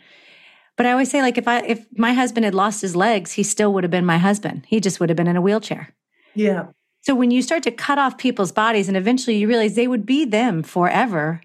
But 0.78 0.86
I 0.86 0.92
always 0.92 1.10
say, 1.10 1.22
like, 1.22 1.38
if 1.38 1.48
I 1.48 1.60
if 1.62 1.86
my 1.98 2.14
husband 2.14 2.46
had 2.46 2.56
lost 2.56 2.82
his 2.82 2.96
legs, 2.96 3.32
he 3.32 3.44
still 3.44 3.74
would 3.74 3.84
have 3.84 3.92
been 3.92 4.06
my 4.06 4.18
husband. 4.18 4.66
He 4.68 4.80
just 4.80 5.00
would 5.00 5.10
have 5.10 5.16
been 5.16 5.28
in 5.28 5.38
a 5.38 5.42
wheelchair. 5.42 5.94
Yeah. 6.34 6.68
So 7.02 7.16
when 7.16 7.32
you 7.32 7.42
start 7.42 7.64
to 7.64 7.72
cut 7.72 8.00
off 8.00 8.18
people's 8.18 8.52
bodies, 8.52 8.88
and 8.88 8.98
eventually 8.98 9.38
you 9.38 9.48
realize 9.48 9.76
they 9.76 9.88
would 9.88 10.06
be 10.06 10.26
them 10.26 10.64
forever, 10.64 11.42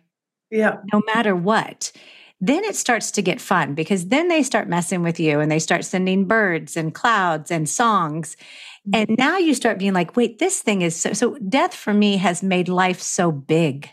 yeah, 0.50 0.78
no 0.92 1.02
matter 1.14 1.36
what. 1.36 1.92
Then 2.42 2.64
it 2.64 2.74
starts 2.74 3.10
to 3.12 3.22
get 3.22 3.38
fun 3.38 3.74
because 3.74 4.08
then 4.08 4.28
they 4.28 4.42
start 4.42 4.66
messing 4.66 5.02
with 5.02 5.20
you 5.20 5.40
and 5.40 5.52
they 5.52 5.58
start 5.58 5.84
sending 5.84 6.24
birds 6.24 6.74
and 6.74 6.94
clouds 6.94 7.50
and 7.50 7.68
songs. 7.68 8.34
And 8.94 9.08
mm-hmm. 9.08 9.14
now 9.18 9.36
you 9.36 9.52
start 9.52 9.78
being 9.78 9.92
like, 9.92 10.16
wait, 10.16 10.38
this 10.38 10.62
thing 10.62 10.80
is 10.80 10.96
so, 10.96 11.12
so 11.12 11.36
death 11.36 11.74
for 11.74 11.92
me 11.92 12.16
has 12.16 12.42
made 12.42 12.70
life 12.70 13.02
so 13.02 13.30
big. 13.30 13.90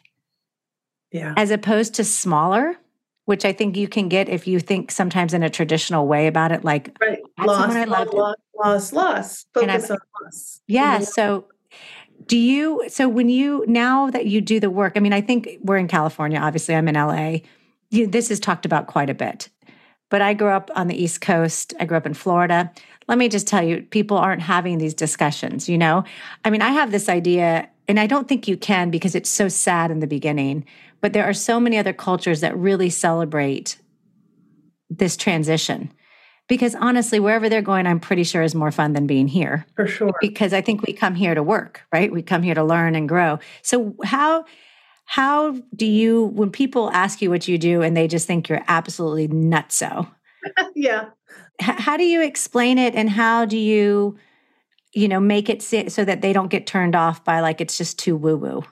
Yeah. 1.11 1.33
As 1.35 1.51
opposed 1.51 1.95
to 1.95 2.05
smaller 2.05 2.77
which 3.27 3.43
I 3.43 3.51
think 3.51 3.75
you 3.75 3.89
can 3.89 4.07
get 4.07 4.29
if 4.29 4.47
you 4.47 4.57
think 4.57 4.89
sometimes 4.89 5.33
in 5.33 5.43
a 5.43 5.49
traditional 5.49 6.07
way 6.07 6.27
about 6.27 6.53
it, 6.53 6.63
like 6.63 6.95
right. 7.01 7.19
loss, 7.37 7.75
loss, 7.75 8.13
loss, 8.13 8.35
loss, 8.57 8.93
loss. 8.93 9.45
Focus 9.53 9.91
on 9.91 9.97
loss. 10.23 10.61
Yeah. 10.65 10.95
Mm-hmm. 10.95 11.03
So 11.03 11.45
do 12.25 12.37
you 12.37 12.85
so 12.87 13.09
when 13.09 13.27
you 13.27 13.65
now 13.67 14.09
that 14.11 14.27
you 14.27 14.39
do 14.39 14.61
the 14.61 14.69
work, 14.69 14.93
I 14.95 15.01
mean, 15.01 15.11
I 15.11 15.19
think 15.19 15.57
we're 15.61 15.75
in 15.75 15.89
California, 15.89 16.39
obviously 16.39 16.73
I'm 16.73 16.87
in 16.87 16.95
LA. 16.95 17.39
You, 17.89 18.07
this 18.07 18.31
is 18.31 18.39
talked 18.39 18.65
about 18.65 18.87
quite 18.87 19.09
a 19.09 19.13
bit. 19.13 19.49
But 20.09 20.21
I 20.21 20.33
grew 20.33 20.51
up 20.51 20.71
on 20.73 20.87
the 20.87 20.95
East 20.95 21.19
Coast. 21.19 21.73
I 21.81 21.85
grew 21.85 21.97
up 21.97 22.05
in 22.05 22.13
Florida. 22.13 22.71
Let 23.09 23.17
me 23.17 23.27
just 23.27 23.45
tell 23.45 23.61
you, 23.61 23.81
people 23.81 24.15
aren't 24.15 24.41
having 24.41 24.77
these 24.77 24.93
discussions, 24.93 25.67
you 25.67 25.77
know? 25.77 26.05
I 26.45 26.49
mean, 26.49 26.61
I 26.61 26.69
have 26.69 26.91
this 26.91 27.09
idea, 27.09 27.67
and 27.87 27.99
I 27.99 28.07
don't 28.07 28.27
think 28.27 28.47
you 28.47 28.57
can 28.57 28.89
because 28.89 29.15
it's 29.15 29.29
so 29.29 29.47
sad 29.47 29.91
in 29.91 29.99
the 29.99 30.07
beginning 30.07 30.65
but 31.01 31.13
there 31.13 31.25
are 31.25 31.33
so 31.33 31.59
many 31.59 31.77
other 31.77 31.93
cultures 31.93 32.41
that 32.41 32.57
really 32.57 32.89
celebrate 32.89 33.79
this 34.89 35.17
transition. 35.17 35.91
Because 36.47 36.75
honestly, 36.75 37.19
wherever 37.19 37.49
they're 37.49 37.61
going, 37.61 37.85
I'm 37.85 37.99
pretty 37.99 38.23
sure 38.23 38.41
is 38.41 38.55
more 38.55 38.71
fun 38.71 38.93
than 38.93 39.05
being 39.05 39.27
here. 39.27 39.65
For 39.75 39.85
sure. 39.85 40.13
Because 40.21 40.53
I 40.53 40.61
think 40.61 40.81
we 40.81 40.93
come 40.93 41.13
here 41.13 41.35
to 41.35 41.43
work, 41.43 41.81
right? 41.91 42.11
We 42.11 42.21
come 42.21 42.41
here 42.41 42.55
to 42.55 42.63
learn 42.63 42.95
and 42.95 43.07
grow. 43.07 43.39
So 43.61 43.95
how 44.03 44.45
how 45.03 45.57
do 45.75 45.85
you 45.85 46.25
when 46.25 46.49
people 46.49 46.89
ask 46.91 47.21
you 47.21 47.29
what 47.29 47.47
you 47.47 47.57
do 47.57 47.81
and 47.81 47.95
they 47.97 48.07
just 48.07 48.27
think 48.27 48.47
you're 48.47 48.63
absolutely 48.67 49.27
nutso? 49.27 50.09
yeah. 50.75 51.09
how 51.59 51.97
do 51.97 52.03
you 52.03 52.21
explain 52.21 52.77
it 52.77 52.95
and 52.95 53.09
how 53.09 53.43
do 53.43 53.57
you 53.57 54.17
you 54.97 55.07
know 55.07 55.19
make 55.19 55.49
it 55.49 55.61
so 55.61 56.03
that 56.03 56.21
they 56.21 56.33
don't 56.33 56.49
get 56.49 56.65
turned 56.65 56.95
off 56.95 57.23
by 57.23 57.39
like 57.39 57.61
it's 57.61 57.77
just 57.77 57.99
too 57.99 58.15
woo 58.15 58.35
woo? 58.35 58.63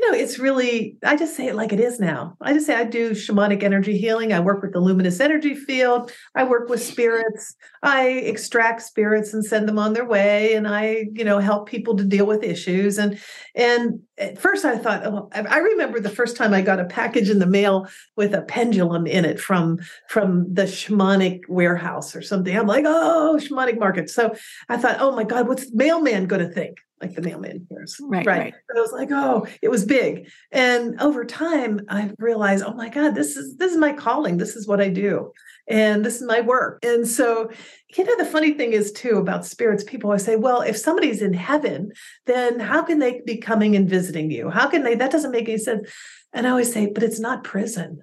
You 0.00 0.10
know, 0.10 0.16
it's 0.16 0.38
really, 0.38 0.96
I 1.04 1.14
just 1.14 1.36
say 1.36 1.48
it 1.48 1.54
like 1.54 1.74
it 1.74 1.80
is 1.80 2.00
now. 2.00 2.34
I 2.40 2.54
just 2.54 2.64
say 2.64 2.74
I 2.74 2.84
do 2.84 3.10
shamanic 3.10 3.62
energy 3.62 3.98
healing. 3.98 4.32
I 4.32 4.40
work 4.40 4.62
with 4.62 4.72
the 4.72 4.80
luminous 4.80 5.20
energy 5.20 5.54
field. 5.54 6.10
I 6.34 6.44
work 6.44 6.70
with 6.70 6.82
spirits. 6.82 7.54
I 7.82 8.06
extract 8.08 8.80
spirits 8.80 9.34
and 9.34 9.44
send 9.44 9.68
them 9.68 9.78
on 9.78 9.92
their 9.92 10.06
way. 10.06 10.54
And 10.54 10.66
I, 10.66 11.08
you 11.12 11.22
know, 11.22 11.38
help 11.38 11.68
people 11.68 11.96
to 11.96 12.04
deal 12.04 12.24
with 12.24 12.42
issues. 12.42 12.96
And 12.96 13.20
and 13.54 14.00
at 14.16 14.38
first 14.38 14.64
I 14.64 14.78
thought, 14.78 15.04
oh, 15.04 15.28
I 15.34 15.58
remember 15.58 16.00
the 16.00 16.08
first 16.08 16.34
time 16.34 16.54
I 16.54 16.62
got 16.62 16.80
a 16.80 16.86
package 16.86 17.28
in 17.28 17.38
the 17.38 17.46
mail 17.46 17.86
with 18.16 18.32
a 18.32 18.40
pendulum 18.40 19.06
in 19.06 19.26
it 19.26 19.38
from 19.38 19.80
from 20.08 20.46
the 20.50 20.62
shamanic 20.62 21.40
warehouse 21.48 22.16
or 22.16 22.22
something. 22.22 22.56
I'm 22.56 22.66
like, 22.66 22.84
oh, 22.86 23.38
shamanic 23.38 23.78
market. 23.78 24.08
So 24.08 24.34
I 24.70 24.78
thought, 24.78 24.96
oh 24.98 25.14
my 25.14 25.24
God, 25.24 25.46
what's 25.46 25.68
the 25.68 25.76
mailman 25.76 26.26
going 26.26 26.46
to 26.46 26.54
think? 26.54 26.78
Like 27.00 27.14
the 27.14 27.22
mailman 27.22 27.66
cares. 27.70 27.96
Right. 28.00 28.26
Right. 28.26 28.38
right. 28.38 28.54
I 28.76 28.80
was 28.80 28.92
like, 28.92 29.10
oh, 29.10 29.46
it 29.62 29.70
was 29.70 29.84
big. 29.84 30.28
And 30.52 31.00
over 31.00 31.24
time, 31.24 31.80
I 31.88 32.10
realized, 32.18 32.64
oh 32.66 32.74
my 32.74 32.88
God, 32.88 33.14
this 33.14 33.36
is 33.36 33.56
this 33.56 33.72
is 33.72 33.78
my 33.78 33.92
calling. 33.92 34.36
This 34.36 34.56
is 34.56 34.68
what 34.68 34.80
I 34.80 34.88
do. 34.88 35.32
And 35.68 36.04
this 36.04 36.16
is 36.16 36.26
my 36.26 36.40
work. 36.40 36.84
And 36.84 37.06
so, 37.06 37.50
you 37.96 38.04
know, 38.04 38.16
the 38.16 38.24
funny 38.24 38.54
thing 38.54 38.72
is 38.72 38.92
too 38.92 39.16
about 39.18 39.46
spirits, 39.46 39.84
people 39.84 40.10
always 40.10 40.24
say, 40.24 40.36
well, 40.36 40.62
if 40.62 40.76
somebody's 40.76 41.22
in 41.22 41.32
heaven, 41.32 41.92
then 42.26 42.58
how 42.58 42.82
can 42.82 42.98
they 42.98 43.22
be 43.24 43.36
coming 43.36 43.76
and 43.76 43.88
visiting 43.88 44.30
you? 44.30 44.50
How 44.50 44.68
can 44.68 44.82
they? 44.82 44.94
That 44.94 45.12
doesn't 45.12 45.30
make 45.30 45.48
any 45.48 45.58
sense. 45.58 45.88
And 46.32 46.46
I 46.46 46.50
always 46.50 46.72
say, 46.72 46.86
but 46.86 47.02
it's 47.02 47.20
not 47.20 47.44
prison. 47.44 48.00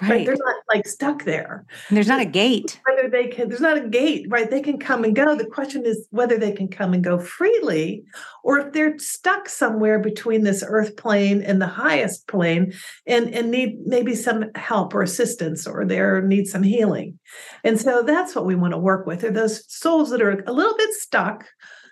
Right. 0.00 0.10
right. 0.10 0.26
They're 0.26 0.36
not 0.36 0.56
like 0.72 0.86
stuck 0.86 1.24
there. 1.24 1.66
And 1.88 1.96
there's 1.96 2.06
not 2.06 2.20
a 2.20 2.24
gate. 2.24 2.80
Whether 2.86 3.08
they 3.08 3.26
can, 3.26 3.48
there's 3.48 3.60
not 3.60 3.78
a 3.78 3.88
gate, 3.88 4.26
right? 4.28 4.48
They 4.48 4.60
can 4.60 4.78
come 4.78 5.02
and 5.02 5.14
go. 5.14 5.34
The 5.34 5.46
question 5.46 5.84
is 5.84 6.06
whether 6.10 6.38
they 6.38 6.52
can 6.52 6.68
come 6.68 6.94
and 6.94 7.02
go 7.02 7.18
freely 7.18 8.04
or 8.44 8.58
if 8.58 8.72
they're 8.72 8.96
stuck 8.98 9.48
somewhere 9.48 9.98
between 9.98 10.44
this 10.44 10.62
earth 10.66 10.96
plane 10.96 11.42
and 11.42 11.60
the 11.60 11.66
highest 11.66 12.28
plane 12.28 12.72
and, 13.06 13.34
and 13.34 13.50
need 13.50 13.80
maybe 13.86 14.14
some 14.14 14.44
help 14.54 14.94
or 14.94 15.02
assistance 15.02 15.66
or 15.66 15.84
they 15.84 16.00
need 16.20 16.46
some 16.46 16.62
healing. 16.62 17.18
And 17.64 17.80
so 17.80 18.02
that's 18.02 18.36
what 18.36 18.46
we 18.46 18.54
want 18.54 18.74
to 18.74 18.78
work 18.78 19.04
with 19.06 19.24
are 19.24 19.32
those 19.32 19.64
souls 19.72 20.10
that 20.10 20.22
are 20.22 20.44
a 20.46 20.52
little 20.52 20.76
bit 20.76 20.92
stuck 20.92 21.44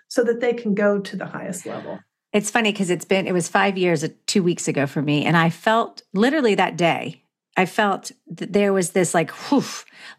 so 0.07 0.23
that 0.23 0.39
they 0.39 0.53
can 0.53 0.73
go 0.73 0.99
to 0.99 1.17
the 1.17 1.25
highest 1.25 1.65
level. 1.65 1.99
It's 2.31 2.51
funny 2.51 2.71
because 2.71 2.89
it's 2.89 3.05
been, 3.05 3.27
it 3.27 3.33
was 3.33 3.47
five 3.47 3.77
years, 3.77 4.03
uh, 4.03 4.09
two 4.25 4.43
weeks 4.43 4.67
ago 4.67 4.85
for 4.85 5.01
me. 5.01 5.25
And 5.25 5.35
I 5.35 5.49
felt 5.49 6.03
literally 6.13 6.55
that 6.55 6.77
day, 6.77 7.23
I 7.57 7.65
felt 7.65 8.11
that 8.27 8.53
there 8.53 8.71
was 8.71 8.91
this 8.91 9.15
like, 9.15 9.31
whew, 9.31 9.63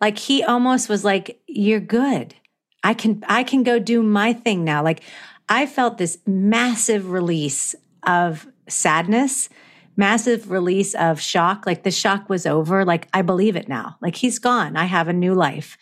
like 0.01 0.19
he 0.19 0.43
almost 0.43 0.89
was 0.89 1.05
like, 1.05 1.41
you're 1.47 1.81
good. 1.81 2.35
I 2.83 2.95
can, 2.95 3.23
I 3.29 3.45
can 3.45 3.63
go 3.63 3.79
do 3.79 4.03
my 4.03 4.33
thing 4.33 4.65
now. 4.65 4.83
Like 4.83 5.03
I 5.49 5.67
felt 5.67 5.99
this 5.99 6.19
massive 6.27 7.11
release 7.11 7.77
of 8.03 8.47
sadness, 8.69 9.49
massive 9.97 10.51
release 10.51 10.95
of 10.95 11.21
shock. 11.21 11.65
Like 11.65 11.85
the 11.85 11.91
shock 11.93 12.29
was 12.29 12.45
over. 12.45 12.85
Like 12.85 13.09
I 13.15 13.23
believe 13.23 13.55
it 13.55 13.69
now. 13.69 13.97
Like 14.03 14.17
he's 14.17 14.41
gone. 14.41 14.77
I 14.77 14.85
have 14.87 15.09
a 15.09 15.13
new 15.13 15.35
life. 15.35 15.79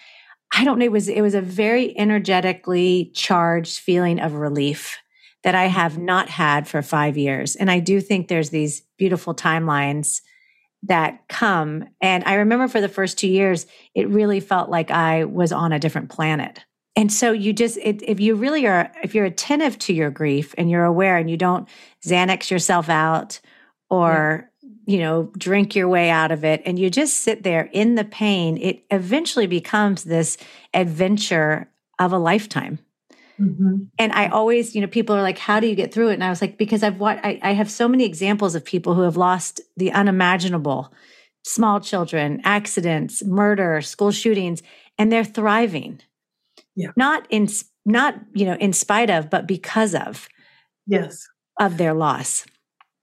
I 0.55 0.63
don't 0.63 0.79
know. 0.79 0.85
It 0.85 0.93
was, 0.93 1.09
it 1.09 1.23
was 1.23 1.35
a 1.35 1.41
very 1.41 1.99
energetically 1.99 3.11
charged 3.15 3.79
feeling 3.79 4.21
of 4.21 4.35
relief 4.35 4.99
that 5.43 5.55
I 5.55 5.67
have 5.67 5.99
not 5.99 6.29
had 6.29 6.69
for 6.69 6.83
five 6.83 7.17
years. 7.17 7.57
And 7.57 7.71
I 7.71 7.79
do 7.79 8.01
think 8.01 8.29
there's 8.29 8.51
these 8.51 8.83
beautiful 8.99 9.35
timelines 9.35 10.21
that 10.83 11.27
come. 11.29 11.85
And 12.01 12.23
I 12.25 12.35
remember 12.35 12.69
for 12.69 12.81
the 12.81 12.89
first 12.89 13.19
two 13.19 13.29
years, 13.29 13.67
it 13.95 14.09
really 14.09 14.41
felt 14.41 14.71
like 14.71 14.91
I 14.91 15.25
was 15.25 15.53
on 15.53 15.73
a 15.73 15.79
different 15.79 16.11
planet. 16.11 16.65
And 16.95 17.13
so 17.13 17.33
you 17.33 17.53
just, 17.53 17.77
it, 17.79 18.03
if 18.03 18.21
you 18.21 18.35
really 18.35 18.67
are, 18.67 18.91
if 19.03 19.15
you're 19.15 19.27
attentive 19.27 19.79
to 19.81 19.93
your 19.93 20.11
grief 20.11 20.55
and 20.57 20.71
you're 20.71 20.85
aware 20.85 21.19
and 21.19 21.29
you 21.29 21.37
don't 21.37 21.69
Xanax 22.05 22.51
yourself 22.51 22.89
out 22.89 23.41
or, 23.91 24.51
yeah. 24.63 24.95
you 24.95 24.99
know, 25.01 25.31
drink 25.37 25.75
your 25.75 25.89
way 25.89 26.09
out 26.09 26.33
of 26.33 26.45
it 26.45 26.63
and 26.65 26.79
you 26.79 26.89
just 26.89 27.19
sit 27.19 27.43
there 27.43 27.69
in 27.73 27.97
the 27.97 28.05
pain, 28.05 28.57
it 28.57 28.85
eventually 28.91 29.47
becomes 29.47 30.05
this 30.05 30.39
adventure 30.73 31.71
of 31.99 32.13
a 32.13 32.19
lifetime. 32.19 32.79
Mm-hmm. 33.41 33.85
And 33.99 34.13
I 34.13 34.29
always, 34.29 34.75
you 34.75 34.81
know, 34.81 34.87
people 34.87 35.15
are 35.15 35.23
like, 35.23 35.39
how 35.39 35.61
do 35.61 35.67
you 35.67 35.75
get 35.75 35.93
through 35.93 36.09
it? 36.09 36.15
And 36.15 36.25
I 36.25 36.31
was 36.31 36.41
like, 36.41 36.57
because 36.57 36.83
I've 36.83 36.99
what 36.99 37.19
I, 37.25 37.39
I 37.43 37.53
have 37.53 37.71
so 37.71 37.89
many 37.89 38.05
examples 38.05 38.55
of 38.55 38.65
people 38.65 38.95
who 38.95 39.03
have 39.03 39.17
lost 39.17 39.61
the 39.77 39.93
unimaginable, 39.93 40.93
small 41.45 41.81
children, 41.81 42.41
accidents, 42.45 43.25
murder, 43.25 43.81
school 43.83 44.11
shootings, 44.11 44.63
and 44.99 45.13
they're 45.13 45.25
thriving. 45.25 46.01
Yeah. 46.75 46.91
Not 46.97 47.27
in 47.31 47.49
not, 47.85 48.17
you 48.35 48.47
know, 48.47 48.57
in 48.57 48.73
spite 48.73 49.11
of, 49.11 49.31
but 49.31 49.47
because 49.47 49.95
of. 49.95 50.29
Yes. 50.87 51.27
Of 51.61 51.79
their 51.79 51.95
loss. 51.95 52.47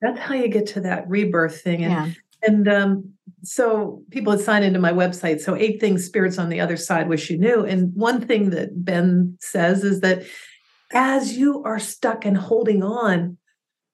That's 0.01 0.19
how 0.19 0.35
you 0.35 0.47
get 0.47 0.67
to 0.67 0.81
that 0.81 1.07
rebirth 1.09 1.61
thing. 1.61 1.83
And 1.83 1.91
yeah. 1.91 2.13
And 2.45 2.67
um, 2.67 3.13
so 3.43 4.03
people 4.11 4.31
had 4.31 4.41
signed 4.41 4.65
into 4.65 4.79
my 4.79 4.91
website. 4.91 5.39
So 5.41 5.55
eight 5.55 5.79
things 5.79 6.05
spirits 6.05 6.37
on 6.37 6.49
the 6.49 6.59
other 6.59 6.77
side 6.77 7.09
wish 7.09 7.29
you 7.29 7.37
knew. 7.37 7.65
And 7.65 7.91
one 7.95 8.21
thing 8.21 8.51
that 8.51 8.83
Ben 8.83 9.37
says 9.39 9.83
is 9.83 10.01
that 10.01 10.23
as 10.93 11.37
you 11.37 11.63
are 11.63 11.79
stuck 11.79 12.25
and 12.25 12.37
holding 12.37 12.83
on, 12.83 13.37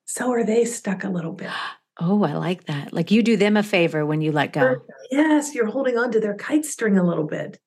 so 0.06 0.32
are 0.32 0.44
they 0.44 0.66
stuck 0.66 1.04
a 1.04 1.10
little 1.10 1.34
bit. 1.34 1.52
Oh, 2.02 2.24
I 2.24 2.34
like 2.34 2.66
that. 2.66 2.94
Like 2.94 3.12
you 3.12 3.22
do 3.22 3.36
them 3.36 3.58
a 3.58 3.64
favor 3.64 4.06
when 4.06 4.22
you 4.22 4.32
let 4.32 4.54
go. 4.54 4.78
Yes, 5.12 5.54
you're 5.54 5.68
holding 5.68 5.98
on 5.98 6.12
to 6.12 6.20
their 6.20 6.36
kite 6.36 6.66
string 6.66 6.98
a 6.98 7.04
little 7.04 7.26
bit. 7.26 7.60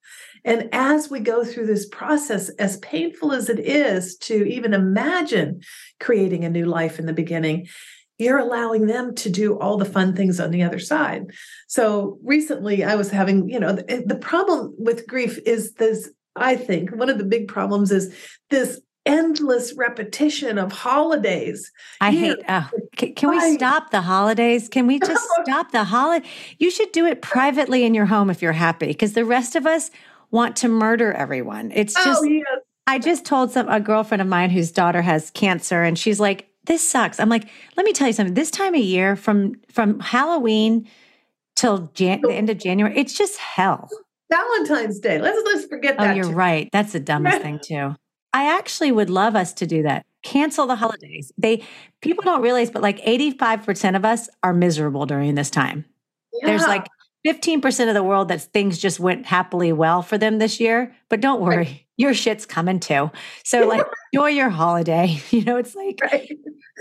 And 0.44 0.68
as 0.72 1.10
we 1.10 1.20
go 1.20 1.44
through 1.44 1.66
this 1.66 1.86
process, 1.86 2.48
as 2.50 2.78
painful 2.78 3.32
as 3.32 3.48
it 3.48 3.60
is 3.60 4.16
to 4.18 4.44
even 4.44 4.74
imagine 4.74 5.60
creating 6.00 6.44
a 6.44 6.50
new 6.50 6.66
life 6.66 6.98
in 6.98 7.06
the 7.06 7.12
beginning, 7.12 7.68
you're 8.18 8.38
allowing 8.38 8.86
them 8.86 9.14
to 9.16 9.30
do 9.30 9.58
all 9.58 9.76
the 9.76 9.84
fun 9.84 10.14
things 10.14 10.38
on 10.38 10.50
the 10.50 10.62
other 10.62 10.78
side. 10.78 11.26
So 11.66 12.18
recently 12.22 12.84
I 12.84 12.94
was 12.94 13.10
having, 13.10 13.48
you 13.48 13.58
know, 13.58 13.72
the, 13.72 14.04
the 14.06 14.14
problem 14.14 14.74
with 14.78 15.06
grief 15.06 15.38
is 15.44 15.74
this 15.74 16.10
I 16.34 16.56
think 16.56 16.90
one 16.94 17.10
of 17.10 17.18
the 17.18 17.24
big 17.24 17.48
problems 17.48 17.90
is 17.90 18.14
this 18.50 18.80
endless 19.04 19.74
repetition 19.74 20.58
of 20.58 20.72
holidays. 20.72 21.70
I 22.00 22.12
hate. 22.12 22.38
Uh, 22.48 22.62
oh, 22.72 22.78
can, 22.96 23.14
can 23.14 23.30
we 23.30 23.56
stop 23.56 23.90
the 23.90 24.00
holidays? 24.00 24.68
Can 24.68 24.86
we 24.86 24.98
just 24.98 25.26
stop 25.42 25.72
the 25.72 25.84
holiday? 25.84 26.26
You 26.58 26.70
should 26.70 26.92
do 26.92 27.06
it 27.06 27.22
privately 27.22 27.84
in 27.84 27.94
your 27.94 28.06
home 28.06 28.30
if 28.30 28.42
you're 28.42 28.52
happy, 28.52 28.88
because 28.88 29.12
the 29.12 29.24
rest 29.24 29.56
of 29.56 29.66
us 29.66 29.90
want 30.30 30.56
to 30.56 30.68
murder 30.68 31.12
everyone. 31.12 31.70
It's 31.72 31.94
oh, 31.96 32.04
just. 32.04 32.22
oh, 32.22 32.24
yes. 32.24 32.44
I 32.86 32.98
just 32.98 33.24
told 33.24 33.52
some 33.52 33.68
a 33.68 33.78
girlfriend 33.78 34.22
of 34.22 34.26
mine 34.26 34.50
whose 34.50 34.72
daughter 34.72 35.02
has 35.02 35.30
cancer, 35.30 35.82
and 35.82 35.98
she's 35.98 36.18
like, 36.18 36.48
"This 36.64 36.88
sucks." 36.88 37.18
I'm 37.20 37.28
like, 37.28 37.48
"Let 37.76 37.84
me 37.84 37.92
tell 37.92 38.06
you 38.06 38.12
something. 38.12 38.34
This 38.34 38.50
time 38.50 38.74
of 38.74 38.80
year, 38.80 39.16
from 39.16 39.54
from 39.70 40.00
Halloween 40.00 40.88
till 41.56 41.90
Jan- 41.94 42.20
the 42.22 42.32
end 42.34 42.50
of 42.50 42.58
January, 42.58 42.96
it's 42.96 43.12
just 43.14 43.38
hell." 43.38 43.88
Valentine's 44.30 44.98
Day. 44.98 45.18
Let's 45.20 45.38
let's 45.44 45.66
forget 45.66 45.96
Oh, 45.98 46.04
that. 46.04 46.16
you're 46.16 46.24
too. 46.26 46.32
right. 46.32 46.68
That's 46.72 46.92
the 46.92 47.00
dumbest 47.00 47.42
thing 47.42 47.60
too. 47.64 47.94
I 48.32 48.56
actually 48.56 48.90
would 48.92 49.10
love 49.10 49.36
us 49.36 49.52
to 49.54 49.66
do 49.66 49.82
that. 49.82 50.06
Cancel 50.22 50.66
the 50.66 50.76
holidays. 50.76 51.30
They 51.36 51.64
people 52.00 52.22
don't 52.24 52.40
realize, 52.40 52.70
but 52.70 52.80
like 52.80 52.98
85% 53.04 53.94
of 53.96 54.04
us 54.06 54.28
are 54.42 54.54
miserable 54.54 55.04
during 55.04 55.34
this 55.34 55.50
time. 55.50 55.84
There's 56.42 56.62
like 56.62 56.86
15% 57.26 57.88
of 57.88 57.94
the 57.94 58.02
world 58.02 58.28
that 58.28 58.42
things 58.42 58.78
just 58.78 58.98
went 59.00 59.26
happily 59.26 59.72
well 59.72 60.02
for 60.02 60.18
them 60.18 60.38
this 60.38 60.58
year. 60.60 60.94
But 61.08 61.20
don't 61.20 61.40
worry, 61.40 61.56
Right. 61.56 61.86
your 61.96 62.14
shit's 62.14 62.46
coming 62.46 62.80
too. 62.80 63.10
So 63.44 63.66
like 63.66 63.86
enjoy 64.12 64.28
your 64.30 64.50
holiday. 64.50 65.20
You 65.30 65.44
know, 65.44 65.56
it's 65.56 65.74
like 65.74 66.00
right. 66.02 66.28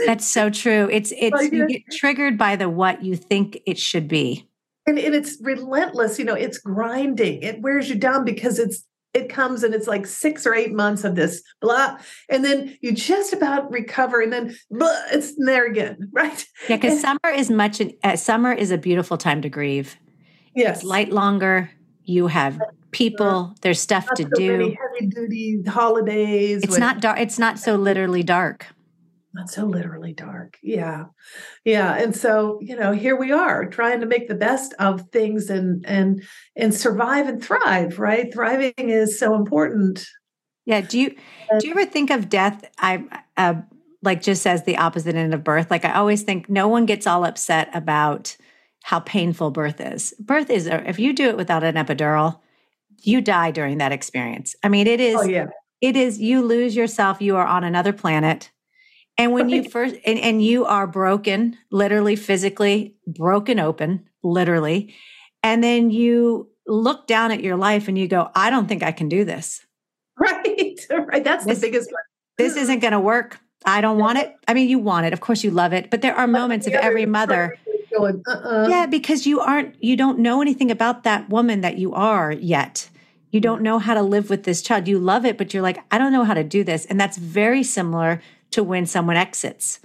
that's 0.05 0.25
so 0.27 0.49
true. 0.49 0.89
It's 0.91 1.11
it's 1.17 1.51
you 1.51 1.67
get 1.67 1.83
triggered 1.91 2.37
by 2.37 2.55
the 2.55 2.69
what 2.69 3.03
you 3.03 3.15
think 3.15 3.59
it 3.65 3.77
should 3.77 4.07
be. 4.07 4.47
and, 4.87 4.97
and 4.97 5.13
it's 5.13 5.37
relentless 5.41 6.17
you 6.17 6.25
know 6.25 6.33
it's 6.33 6.57
grinding 6.57 7.41
it 7.43 7.61
wears 7.61 7.87
you 7.87 7.95
down 7.95 8.25
because 8.25 8.57
it's 8.57 8.83
it 9.13 9.29
comes 9.29 9.61
and 9.63 9.75
it's 9.75 9.85
like 9.87 10.07
six 10.07 10.47
or 10.47 10.55
eight 10.55 10.73
months 10.73 11.03
of 11.03 11.13
this 11.15 11.43
blah 11.61 11.97
and 12.29 12.43
then 12.43 12.75
you 12.81 12.91
just 12.91 13.31
about 13.31 13.69
recover 13.71 14.21
and 14.21 14.33
then 14.33 14.55
blah, 14.71 14.89
it's 15.11 15.33
there 15.45 15.67
again 15.67 15.97
right 16.13 16.45
Yeah, 16.67 16.77
because 16.77 16.99
summer 16.99 17.29
is 17.35 17.51
much 17.51 17.79
uh, 18.03 18.15
summer 18.15 18.51
is 18.53 18.71
a 18.71 18.77
beautiful 18.77 19.17
time 19.17 19.41
to 19.43 19.49
grieve. 19.49 19.97
Yes 20.55 20.77
It's 20.77 20.83
light 20.85 21.11
longer. 21.11 21.69
You 22.03 22.27
have 22.27 22.59
people. 22.91 23.55
There's 23.61 23.79
stuff 23.79 24.05
not 24.07 24.15
to 24.17 24.23
so 24.23 24.29
do. 24.35 24.51
heavy 24.81 25.07
duty 25.07 25.61
holidays 25.67 26.63
It's 26.63 26.71
with- 26.71 26.79
not 26.79 26.99
dark. 27.01 27.19
It's 27.19 27.39
not 27.39 27.59
so 27.59 27.75
literally 27.75 28.23
dark. 28.23 28.67
not 29.33 29.49
so 29.49 29.63
literally 29.65 30.11
dark 30.11 30.57
yeah 30.61 31.05
yeah 31.63 31.95
and 31.95 32.13
so 32.13 32.59
you 32.61 32.75
know 32.75 32.91
here 32.91 33.15
we 33.15 33.31
are 33.31 33.65
trying 33.65 34.01
to 34.01 34.05
make 34.05 34.27
the 34.27 34.35
best 34.35 34.73
of 34.77 35.07
things 35.13 35.49
and 35.49 35.85
and 35.87 36.21
and 36.57 36.73
survive 36.75 37.29
and 37.29 37.41
thrive 37.41 37.97
right 37.97 38.33
thriving 38.33 38.73
is 38.77 39.17
so 39.17 39.33
important 39.35 40.05
Yeah. 40.65 40.81
Do 40.81 40.99
you 40.99 41.09
do 41.59 41.67
you 41.67 41.71
ever 41.71 41.85
think 41.85 42.09
of 42.11 42.27
death? 42.29 42.57
I 42.77 43.03
uh, 43.37 43.55
like 44.03 44.21
just 44.21 44.45
as 44.45 44.63
the 44.63 44.77
opposite 44.77 45.15
end 45.15 45.33
of 45.33 45.43
birth. 45.43 45.71
Like 45.71 45.85
I 45.85 45.93
always 45.93 46.23
think, 46.23 46.49
no 46.49 46.67
one 46.67 46.85
gets 46.85 47.07
all 47.07 47.23
upset 47.23 47.69
about 47.73 48.35
how 48.83 48.99
painful 48.99 49.51
birth 49.51 49.79
is. 49.79 50.13
Birth 50.19 50.49
is 50.49 50.67
uh, 50.67 50.83
if 50.85 50.99
you 50.99 51.13
do 51.13 51.29
it 51.29 51.37
without 51.37 51.63
an 51.63 51.75
epidural, 51.75 52.39
you 53.03 53.21
die 53.21 53.51
during 53.51 53.77
that 53.79 53.91
experience. 53.91 54.55
I 54.63 54.69
mean, 54.69 54.87
it 54.87 54.99
is. 54.99 55.17
oh 55.17 55.23
yeah. 55.23 55.47
it 55.81 55.95
is 55.95 56.19
you 56.19 56.41
lose 56.43 56.75
yourself 56.75 57.21
you 57.21 57.35
are 57.37 57.45
on 57.45 57.63
another 57.63 57.93
planet. 57.93 58.51
And 59.17 59.33
when 59.33 59.49
you 59.49 59.69
first 59.69 59.95
and, 60.05 60.17
and 60.19 60.43
you 60.43 60.65
are 60.65 60.87
broken 60.87 61.57
literally 61.69 62.15
physically 62.15 62.95
broken 63.05 63.59
open 63.59 64.07
literally 64.23 64.95
and 65.43 65.63
then 65.63 65.91
you 65.91 66.49
look 66.65 67.07
down 67.07 67.31
at 67.31 67.43
your 67.43 67.55
life 67.55 67.87
and 67.87 67.97
you 67.97 68.07
go 68.07 68.29
i 68.35 68.49
don't 68.49 68.67
think 68.67 68.83
i 68.83 68.91
can 68.91 69.09
do 69.09 69.25
this. 69.25 69.65
Right 70.17 70.79
right 70.89 71.23
that's 71.23 71.45
This- 71.45 71.59
the 71.59 71.67
biggest 71.67 71.91
one. 71.91 72.01
this 72.37 72.55
isn't 72.55 72.79
going 72.79 72.93
to 72.93 72.99
work. 72.99 73.39
I 73.63 73.81
don't 73.81 73.99
want 73.99 74.17
it. 74.17 74.33
I 74.47 74.55
mean 74.55 74.69
you 74.69 74.79
want 74.79 75.05
it. 75.05 75.13
Of 75.13 75.19
course 75.21 75.43
you 75.43 75.51
love 75.51 75.73
it 75.73 75.91
but 75.91 76.01
there 76.01 76.15
are 76.15 76.25
moments 76.25 76.65
of 76.65 76.73
every 76.73 77.05
mother 77.05 77.57
going, 77.95 78.21
uh-uh. 78.27 78.67
yeah 78.69 78.85
because 78.85 79.25
you 79.27 79.39
aren't 79.39 79.75
you 79.83 79.95
don't 79.95 80.19
know 80.19 80.41
anything 80.41 80.71
about 80.71 81.03
that 81.03 81.29
woman 81.29 81.61
that 81.61 81.77
you 81.77 81.93
are 81.93 82.31
yet. 82.31 82.89
You 83.31 83.39
don't 83.39 83.61
know 83.61 83.79
how 83.79 83.93
to 83.93 84.01
live 84.01 84.29
with 84.29 84.43
this 84.43 84.61
child. 84.61 84.87
You 84.87 84.99
love 84.99 85.25
it 85.25 85.37
but 85.37 85.53
you're 85.53 85.63
like 85.63 85.79
i 85.91 85.97
don't 85.97 86.11
know 86.13 86.23
how 86.23 86.33
to 86.33 86.43
do 86.43 86.63
this. 86.63 86.85
And 86.85 86.99
that's 86.99 87.17
very 87.17 87.63
similar 87.63 88.21
to 88.51 88.63
when 88.63 88.85
someone 88.85 89.17
exits. 89.17 89.79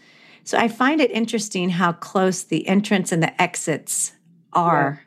So 0.44 0.58
i 0.58 0.68
find 0.68 1.00
it 1.00 1.10
interesting 1.10 1.70
how 1.70 1.92
close 1.92 2.42
the 2.44 2.66
entrance 2.68 3.12
and 3.12 3.22
the 3.22 3.40
exits 3.42 4.12
are 4.52 5.02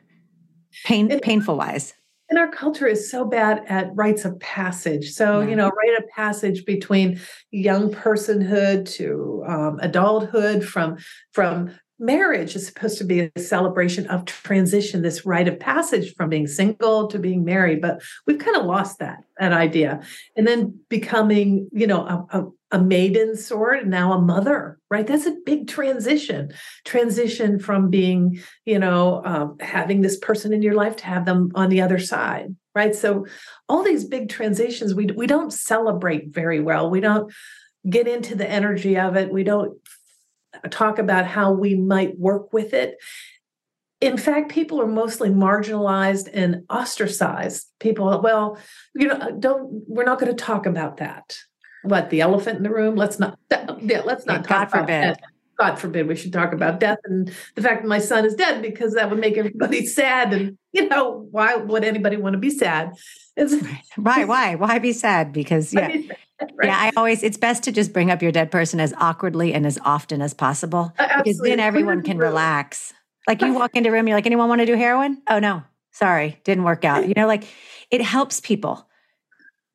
pain 0.84 1.10
And- 1.10 1.22
painful 1.22 1.56
wise. 1.56 1.92
and 2.30 2.38
our 2.38 2.48
culture 2.48 2.86
is 2.86 3.10
so 3.10 3.24
bad 3.24 3.64
at 3.68 3.90
rites 3.94 4.24
of 4.24 4.38
passage. 4.38 5.10
So 5.10 5.40
Yeah. 5.40 5.48
you 5.48 5.56
know 5.56 5.68
rite 5.82 5.98
of 5.98 6.08
passage 6.16 6.64
between 6.64 7.18
young 7.50 7.92
personhood 7.92 8.88
to 8.98 9.42
um, 9.46 9.78
adulthood 9.82 10.64
from 10.64 10.96
from 11.32 11.54
marriage 12.00 12.56
is 12.56 12.66
supposed 12.66 12.98
to 12.98 13.04
be 13.04 13.30
a 13.34 13.40
celebration 13.40 14.06
of 14.08 14.24
transition 14.24 15.02
this 15.02 15.24
rite 15.26 15.48
of 15.48 15.60
passage 15.60 16.14
from 16.14 16.30
being 16.30 16.46
single 16.46 17.06
to 17.06 17.18
being 17.18 17.44
married 17.44 17.80
but 17.80 18.02
we've 18.26 18.38
kind 18.38 18.56
of 18.56 18.64
lost 18.64 18.98
that 18.98 19.18
that 19.40 19.52
idea. 19.52 20.00
And 20.36 20.46
then 20.46 20.78
becoming 20.88 21.68
you 21.72 21.86
know 21.86 22.06
a, 22.06 22.38
a, 22.38 22.78
a 22.78 22.82
maiden 22.82 23.36
sort 23.36 23.80
and 23.80 23.90
now 23.90 24.12
a 24.12 24.20
mother 24.20 24.78
right? 24.90 25.06
That's 25.06 25.26
a 25.26 25.36
big 25.46 25.66
transition. 25.68 26.52
Transition 26.84 27.58
from 27.58 27.90
being 27.90 28.38
you 28.64 28.78
know 28.78 29.24
um, 29.24 29.56
having 29.60 30.02
this 30.02 30.18
person 30.18 30.52
in 30.52 30.62
your 30.62 30.74
life 30.74 30.96
to 30.96 31.06
have 31.06 31.24
them 31.24 31.50
on 31.54 31.70
the 31.70 31.80
other 31.80 31.98
side 31.98 32.54
right? 32.72 32.94
So 32.94 33.26
all 33.68 33.82
these 33.82 34.04
big 34.04 34.28
transitions 34.28 34.94
we, 34.94 35.06
we 35.06 35.26
don't 35.26 35.52
celebrate 35.52 36.32
very 36.32 36.60
well. 36.60 36.88
We 36.88 37.00
don't 37.00 37.32
get 37.88 38.06
into 38.06 38.36
the 38.36 38.48
energy 38.48 38.98
of 38.98 39.16
it. 39.16 39.32
We 39.32 39.42
don't 39.42 39.76
talk 40.70 40.98
about 40.98 41.26
how 41.26 41.52
we 41.52 41.74
might 41.74 42.18
work 42.18 42.52
with 42.52 42.74
it 42.74 42.96
in 44.00 44.16
fact 44.16 44.50
people 44.50 44.80
are 44.80 44.86
mostly 44.86 45.28
marginalized 45.28 46.28
and 46.32 46.64
ostracized 46.70 47.66
people 47.78 48.20
well 48.22 48.58
you 48.94 49.06
know 49.06 49.36
don't 49.38 49.68
we're 49.88 50.04
not 50.04 50.18
going 50.18 50.34
to 50.34 50.44
talk 50.44 50.66
about 50.66 50.96
that 50.98 51.36
what 51.82 52.10
the 52.10 52.20
elephant 52.20 52.56
in 52.58 52.62
the 52.62 52.70
room 52.70 52.96
let's 52.96 53.18
not 53.18 53.38
yeah, 53.82 54.02
let's 54.02 54.26
not 54.26 54.46
God 54.46 54.48
talk 54.48 54.68
about 54.68 54.80
forbid. 54.80 55.02
that. 55.02 55.22
God 55.58 55.76
forbid 55.76 56.08
we 56.08 56.16
should 56.16 56.32
talk 56.32 56.54
about 56.54 56.80
death 56.80 56.98
and 57.04 57.28
the 57.54 57.62
fact 57.62 57.82
that 57.82 57.88
my 57.88 57.98
son 57.98 58.24
is 58.24 58.34
dead 58.34 58.62
because 58.62 58.94
that 58.94 59.10
would 59.10 59.18
make 59.18 59.36
everybody 59.36 59.84
sad. 59.86 60.32
And 60.32 60.56
you 60.72 60.88
know, 60.88 61.28
why 61.30 61.56
would 61.56 61.84
anybody 61.84 62.16
want 62.16 62.32
to 62.32 62.38
be 62.38 62.48
sad? 62.48 62.92
It's, 63.36 63.54
Why? 63.96 64.24
Why? 64.24 64.54
Why 64.54 64.78
be 64.78 64.94
sad? 64.94 65.34
Because 65.34 65.74
yeah, 65.74 65.96
right? 66.56 66.68
yeah. 66.68 66.76
I 66.78 66.92
always 66.96 67.22
it's 67.22 67.36
best 67.36 67.62
to 67.64 67.72
just 67.72 67.92
bring 67.92 68.10
up 68.10 68.22
your 68.22 68.32
dead 68.32 68.50
person 68.50 68.80
as 68.80 68.94
awkwardly 68.98 69.52
and 69.54 69.66
as 69.66 69.78
often 69.84 70.22
as 70.22 70.34
possible 70.34 70.92
uh, 70.98 71.22
because 71.22 71.38
then 71.38 71.60
everyone 71.60 72.02
can 72.02 72.18
relax. 72.18 72.92
Like 73.28 73.42
you 73.42 73.52
walk 73.54 73.72
into 73.74 73.90
a 73.90 73.92
room, 73.92 74.08
you're 74.08 74.16
like, 74.16 74.26
anyone 74.26 74.48
want 74.48 74.60
to 74.60 74.66
do 74.66 74.74
heroin? 74.74 75.22
Oh 75.28 75.38
no, 75.38 75.62
sorry, 75.92 76.40
didn't 76.44 76.64
work 76.64 76.84
out. 76.84 77.06
You 77.06 77.14
know, 77.16 77.26
like 77.26 77.44
it 77.90 78.02
helps 78.02 78.40
people. 78.40 78.86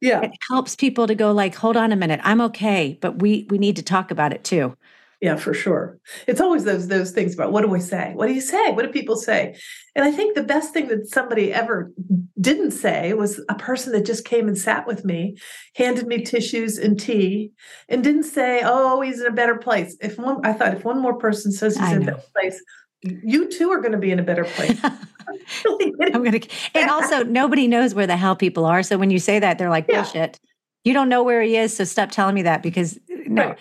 Yeah. 0.02 0.22
It 0.22 0.32
helps 0.50 0.76
people 0.76 1.08
to 1.08 1.16
go 1.16 1.32
like, 1.32 1.56
hold 1.56 1.78
on 1.78 1.92
a 1.92 1.96
minute, 1.96 2.20
I'm 2.24 2.42
okay, 2.42 2.98
but 3.02 3.22
we 3.22 3.48
we 3.50 3.58
need 3.58 3.76
to 3.78 3.84
talk 3.84 4.12
about 4.12 4.34
it 4.34 4.44
too. 4.44 4.76
Yeah, 5.22 5.38
for 5.38 5.54
sure. 5.54 5.98
It's 6.28 6.42
always 6.42 6.66
those 6.66 6.88
those 6.88 7.12
things 7.12 7.34
about 7.34 7.52
what 7.52 7.62
do 7.64 7.74
I 7.74 7.80
say? 7.80 8.12
What 8.14 8.28
do 8.28 8.34
you 8.34 8.42
say? 8.42 8.72
What 8.72 8.86
do 8.86 8.92
people 8.92 9.16
say? 9.16 9.56
And 9.96 10.04
I 10.04 10.12
think 10.12 10.36
the 10.36 10.44
best 10.44 10.74
thing 10.74 10.88
that 10.90 11.08
somebody 11.10 11.54
ever 11.54 11.92
didn't 12.40 12.72
say 12.72 13.14
was 13.14 13.42
a 13.50 13.56
person 13.56 13.94
that 13.94 14.06
just 14.06 14.26
came 14.26 14.48
and 14.48 14.58
sat 14.58 14.86
with 14.86 15.06
me, 15.06 15.38
handed 15.76 16.06
me 16.08 16.24
tissues 16.24 16.78
and 16.78 17.00
tea, 17.00 17.52
and 17.88 18.04
didn't 18.04 18.24
say, 18.24 18.62
"Oh, 18.64 19.02
he's 19.02 19.22
in 19.22 19.28
a 19.28 19.32
better 19.32 19.56
place." 19.56 19.96
If 20.02 20.18
one, 20.18 20.46
I 20.46 20.54
thought 20.54 20.74
if 20.74 20.84
one 20.84 21.02
more 21.02 21.18
person 21.18 21.52
says 21.52 21.78
he's 21.78 21.92
in 21.92 22.04
a 22.04 22.06
better 22.06 22.24
place, 22.34 22.62
you 23.02 23.50
too 23.50 23.72
are 23.72 23.80
going 23.80 23.94
to 23.94 23.98
be 23.98 24.12
in 24.12 24.20
a 24.20 24.24
better 24.24 24.46
place. 24.46 24.80
I'm 24.84 26.24
gonna 26.24 26.40
and 26.74 26.90
also 26.90 27.24
nobody 27.42 27.68
knows 27.68 27.94
where 27.94 28.08
the 28.08 28.18
hell 28.18 28.36
people 28.36 28.66
are. 28.66 28.84
So 28.84 28.98
when 28.98 29.10
you 29.10 29.20
say 29.20 29.40
that, 29.40 29.58
they're 29.58 29.70
like, 29.70 29.86
Yeah. 29.90 30.02
bullshit. 30.02 30.40
You 30.84 30.94
don't 30.94 31.10
know 31.10 31.24
where 31.24 31.42
he 31.42 31.58
is, 31.58 31.76
so 31.76 31.84
stop 31.84 32.12
telling 32.12 32.36
me 32.36 32.44
that 32.44 32.62
because 32.62 33.00
no. 33.10 33.48
Right. 33.48 33.58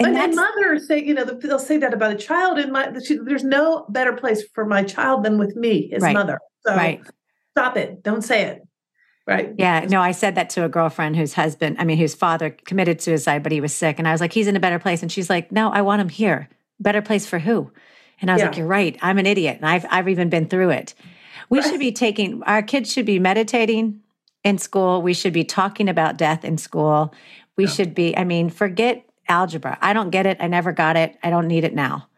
And 0.00 0.16
And, 0.16 0.34
mothers 0.34 0.86
say, 0.86 1.02
you 1.02 1.14
know, 1.14 1.24
they'll 1.24 1.58
say 1.58 1.78
that 1.78 1.94
about 1.94 2.12
a 2.12 2.16
child. 2.16 2.58
And 2.58 2.72
my, 2.72 2.92
she, 3.04 3.16
there's 3.16 3.44
no 3.44 3.86
better 3.88 4.12
place 4.12 4.42
for 4.54 4.64
my 4.64 4.82
child 4.82 5.24
than 5.24 5.38
with 5.38 5.54
me, 5.56 5.88
his 5.88 6.02
Right. 6.02 6.14
mother. 6.14 6.38
So 6.66 6.74
right. 6.74 7.00
stop 7.52 7.76
it. 7.76 8.02
Don't 8.02 8.22
say 8.22 8.42
it. 8.44 8.62
Right. 9.26 9.54
Yeah, 9.56 9.86
no, 9.88 10.02
I 10.02 10.12
said 10.12 10.34
that 10.34 10.50
to 10.50 10.64
a 10.64 10.68
girlfriend 10.68 11.16
whose 11.16 11.32
husband, 11.32 11.76
I 11.78 11.84
mean, 11.84 11.96
whose 11.96 12.14
father 12.14 12.50
committed 12.50 13.00
suicide, 13.00 13.42
but 13.42 13.52
he 13.52 13.60
was 13.60 13.72
sick. 13.72 13.98
And 13.98 14.06
I 14.06 14.12
was 14.12 14.20
like, 14.20 14.32
he's 14.32 14.48
in 14.48 14.56
a 14.56 14.60
better 14.60 14.78
place. 14.78 15.00
And 15.00 15.10
she's 15.10 15.30
like, 15.30 15.50
no, 15.50 15.70
I 15.70 15.80
want 15.80 16.02
him 16.02 16.10
here. 16.10 16.50
Better 16.78 17.00
place 17.00 17.24
for 17.24 17.38
who? 17.38 17.70
And 18.20 18.30
I 18.30 18.34
was 18.34 18.42
like, 18.42 18.56
you're 18.58 18.66
right. 18.66 18.98
I'm 19.00 19.18
an 19.18 19.26
idiot. 19.26 19.56
And 19.56 19.66
I've, 19.66 19.86
I've 19.90 20.08
even 20.08 20.28
been 20.28 20.46
through 20.46 20.70
it. 20.70 20.94
We 21.48 21.62
should 21.62 21.80
be 21.80 21.92
taking, 21.92 22.42
our 22.42 22.62
kids 22.62 22.92
should 22.92 23.06
be 23.06 23.18
meditating 23.18 24.00
in 24.44 24.58
school. 24.58 25.00
We 25.00 25.14
should 25.14 25.32
be 25.32 25.44
talking 25.44 25.88
about 25.88 26.18
death 26.18 26.44
in 26.44 26.58
school. 26.58 27.14
We 27.56 27.66
should 27.66 27.94
be, 27.94 28.16
I 28.16 28.24
mean, 28.24 28.50
forget 28.50 29.08
algebra. 29.28 29.78
I 29.80 29.92
don't 29.92 30.10
get 30.10 30.26
it. 30.26 30.38
I 30.40 30.48
never 30.48 30.72
got 30.72 30.96
it. 30.96 31.16
I 31.22 31.30
don't 31.30 31.48
need 31.48 31.64
it 31.64 31.74
now. 31.74 32.08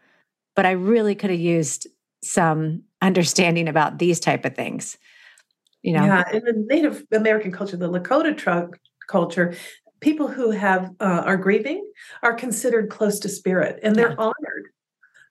But 0.55 0.65
I 0.65 0.71
really 0.71 1.15
could 1.15 1.29
have 1.29 1.39
used 1.39 1.87
some 2.23 2.83
understanding 3.01 3.67
about 3.67 3.99
these 3.99 4.19
type 4.19 4.45
of 4.45 4.55
things. 4.55 4.97
You 5.83 5.93
know, 5.93 6.03
Yeah. 6.03 6.23
In 6.33 6.43
the 6.43 6.65
Native 6.67 7.05
American 7.11 7.51
culture, 7.51 7.77
the 7.77 7.89
Lakota 7.89 8.35
truck 8.35 8.79
culture, 9.07 9.55
people 9.99 10.27
who 10.27 10.51
have 10.51 10.91
uh, 10.99 11.23
are 11.25 11.37
grieving 11.37 11.89
are 12.23 12.33
considered 12.33 12.89
close 12.89 13.19
to 13.19 13.29
spirit 13.29 13.79
and 13.83 13.95
they're 13.95 14.09
yeah. 14.09 14.15
honored. 14.17 14.67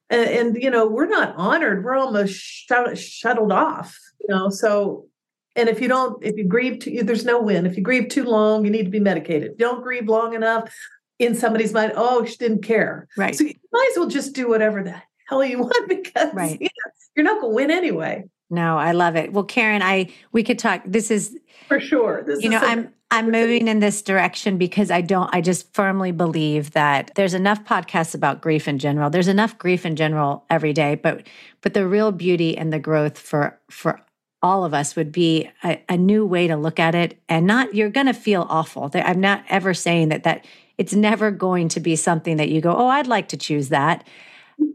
And, 0.08 0.30
and, 0.30 0.62
you 0.62 0.70
know, 0.70 0.86
we're 0.86 1.08
not 1.08 1.34
honored; 1.36 1.84
we're 1.84 1.96
almost 1.96 2.32
shut, 2.32 2.96
shuttled 2.96 3.50
off. 3.50 3.98
You 4.20 4.32
know, 4.32 4.50
so 4.50 5.08
and 5.56 5.70
if 5.70 5.80
you 5.80 5.88
don't, 5.88 6.22
if 6.22 6.36
you 6.36 6.44
grieve 6.44 6.80
too, 6.80 7.02
there's 7.02 7.24
no 7.24 7.40
win. 7.40 7.66
If 7.66 7.76
you 7.76 7.82
grieve 7.82 8.08
too 8.08 8.24
long, 8.24 8.64
you 8.64 8.70
need 8.70 8.84
to 8.84 8.90
be 8.90 9.00
medicated. 9.00 9.56
Don't 9.56 9.82
grieve 9.82 10.06
long 10.06 10.34
enough. 10.34 10.72
In 11.18 11.34
somebody's 11.34 11.72
mind, 11.72 11.92
oh, 11.96 12.24
she 12.24 12.36
didn't 12.36 12.62
care. 12.62 13.08
Right. 13.16 13.34
So 13.34 13.44
you 13.44 13.54
might 13.72 13.88
as 13.92 13.98
well 13.98 14.08
just 14.08 14.34
do 14.34 14.48
whatever 14.48 14.82
the 14.82 15.00
hell 15.28 15.44
you 15.44 15.58
want 15.60 15.88
because 15.88 16.34
right. 16.34 16.60
you 16.60 16.66
know, 16.66 16.92
you're 17.16 17.24
not 17.24 17.40
going 17.40 17.52
to 17.52 17.56
win 17.56 17.70
anyway. 17.70 18.24
No, 18.50 18.78
I 18.78 18.92
love 18.92 19.16
it. 19.16 19.32
Well, 19.32 19.44
Karen, 19.44 19.82
I 19.82 20.12
we 20.32 20.44
could 20.44 20.58
talk. 20.58 20.82
This 20.86 21.10
is 21.10 21.36
for 21.66 21.80
sure. 21.80 22.22
This 22.24 22.42
you 22.42 22.50
know, 22.50 22.60
I'm 22.60 22.92
I'm 23.10 23.30
moving 23.30 23.66
in 23.66 23.80
this 23.80 24.02
direction 24.02 24.56
because 24.56 24.90
I 24.90 25.00
don't. 25.00 25.28
I 25.32 25.40
just 25.40 25.72
firmly 25.74 26.12
believe 26.12 26.70
that 26.72 27.10
there's 27.16 27.34
enough 27.34 27.64
podcasts 27.64 28.14
about 28.14 28.40
grief 28.40 28.68
in 28.68 28.78
general. 28.78 29.10
There's 29.10 29.28
enough 29.28 29.58
grief 29.58 29.84
in 29.84 29.96
general 29.96 30.44
every 30.48 30.72
day, 30.72 30.94
but 30.94 31.26
but 31.60 31.74
the 31.74 31.88
real 31.88 32.12
beauty 32.12 32.56
and 32.56 32.72
the 32.72 32.78
growth 32.78 33.18
for 33.18 33.58
for 33.68 34.00
all 34.42 34.64
of 34.64 34.74
us 34.74 34.94
would 34.94 35.10
be 35.10 35.50
a, 35.64 35.82
a 35.88 35.96
new 35.96 36.24
way 36.24 36.46
to 36.46 36.56
look 36.56 36.78
at 36.78 36.94
it, 36.94 37.20
and 37.28 37.46
not 37.46 37.74
you're 37.74 37.90
going 37.90 38.06
to 38.06 38.14
feel 38.14 38.46
awful. 38.48 38.90
I'm 38.94 39.20
not 39.20 39.44
ever 39.48 39.74
saying 39.74 40.10
that 40.10 40.22
that 40.22 40.44
it's 40.78 40.94
never 40.94 41.30
going 41.30 41.68
to 41.68 41.80
be 41.80 41.96
something 41.96 42.36
that 42.36 42.48
you 42.48 42.60
go, 42.60 42.74
oh, 42.74 42.88
I'd 42.88 43.06
like 43.06 43.28
to 43.28 43.36
choose 43.36 43.70
that. 43.70 44.06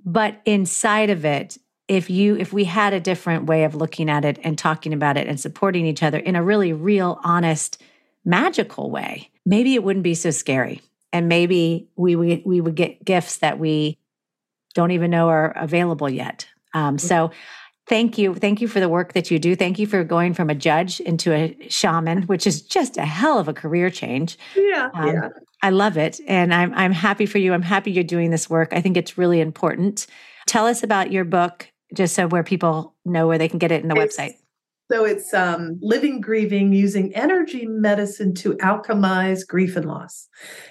But 0.06 0.42
inside 0.46 1.10
of 1.10 1.26
it, 1.26 1.58
if 1.92 2.10
you 2.10 2.38
if 2.38 2.54
we 2.54 2.64
had 2.64 2.94
a 2.94 3.02
different 3.02 3.48
way 3.48 3.66
of 3.66 3.76
looking 3.76 4.10
at 4.10 4.24
it 4.24 4.40
and 4.44 4.58
talking 4.58 4.94
about 4.94 5.18
it 5.18 5.28
and 5.28 5.38
supporting 5.38 5.86
each 5.86 6.02
other 6.02 6.18
in 6.18 6.38
a 6.38 6.44
really 6.44 6.72
real 6.72 7.20
honest 7.24 7.82
magical 8.24 8.90
way 8.90 9.30
maybe 9.46 9.74
it 9.76 9.84
wouldn't 9.84 10.04
be 10.04 10.14
so 10.14 10.32
scary 10.32 10.82
and 11.12 11.28
maybe 11.28 11.90
we 11.98 12.16
would 12.16 12.44
we 12.46 12.62
would 12.62 12.76
get 12.76 13.04
gifts 13.04 13.40
that 13.40 13.60
we 13.60 13.98
don't 14.74 14.92
even 14.92 15.12
know 15.12 15.28
are 15.28 15.52
available 15.58 16.10
yet 16.10 16.48
um, 16.74 16.98
so 16.98 17.32
thank 17.92 18.18
you 18.18 18.34
thank 18.34 18.62
you 18.62 18.68
for 18.70 18.80
the 18.80 18.88
work 18.88 19.12
that 19.14 19.30
you 19.30 19.38
do 19.38 19.56
thank 19.56 19.78
you 19.78 19.86
for 19.86 20.04
going 20.04 20.34
from 20.34 20.50
a 20.50 20.56
judge 20.56 21.02
into 21.02 21.34
a 21.34 21.56
shaman 21.68 22.24
which 22.24 22.48
is 22.48 22.62
just 22.62 22.96
a 22.96 23.06
hell 23.06 23.38
of 23.38 23.50
a 23.50 23.54
career 23.54 23.90
change 23.90 24.38
yeah, 24.56 24.90
um, 24.94 25.08
yeah. 25.08 25.30
i 25.62 25.70
love 25.70 25.98
it 25.98 26.22
and 26.26 26.54
I'm, 26.54 26.74
I'm 26.74 26.94
happy 26.94 27.26
for 27.26 27.38
you 27.38 27.54
i'm 27.54 27.62
happy 27.62 27.92
you're 27.92 28.06
doing 28.06 28.32
this 28.32 28.50
work 28.50 28.70
i 28.72 28.80
think 28.80 28.96
it's 28.96 29.18
really 29.18 29.42
important 29.42 30.08
tell 30.48 30.66
us 30.68 30.84
about 30.84 31.12
your 31.12 31.26
book 31.26 31.68
just 31.94 32.16
so 32.16 32.28
where 32.28 32.44
people 32.44 32.96
know 33.06 33.28
where 33.28 33.38
they 33.38 33.50
can 33.50 33.60
get 33.60 33.72
it 33.72 33.84
in 33.84 33.90
the 33.90 33.96
it's, 33.96 34.18
website. 34.18 34.36
So 34.92 35.06
it's 35.06 35.34
um, 35.34 35.80
living 35.82 36.20
grieving 36.20 36.74
using 36.74 37.16
energy 37.16 37.66
medicine 37.66 38.34
to 38.36 38.56
alchemize 38.56 39.48
grief 39.48 39.78
and 39.78 39.86
loss. 39.86 40.28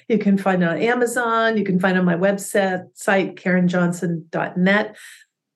You 0.08 0.18
can 0.18 0.36
find 0.36 0.62
it 0.62 0.68
on 0.68 0.78
Amazon. 0.78 1.56
You 1.56 1.64
can 1.64 1.80
find 1.80 1.96
it 1.96 2.00
on 2.00 2.04
my 2.04 2.16
website, 2.16 2.84
site 2.94 3.36
karenjohnson.net. 3.36 4.96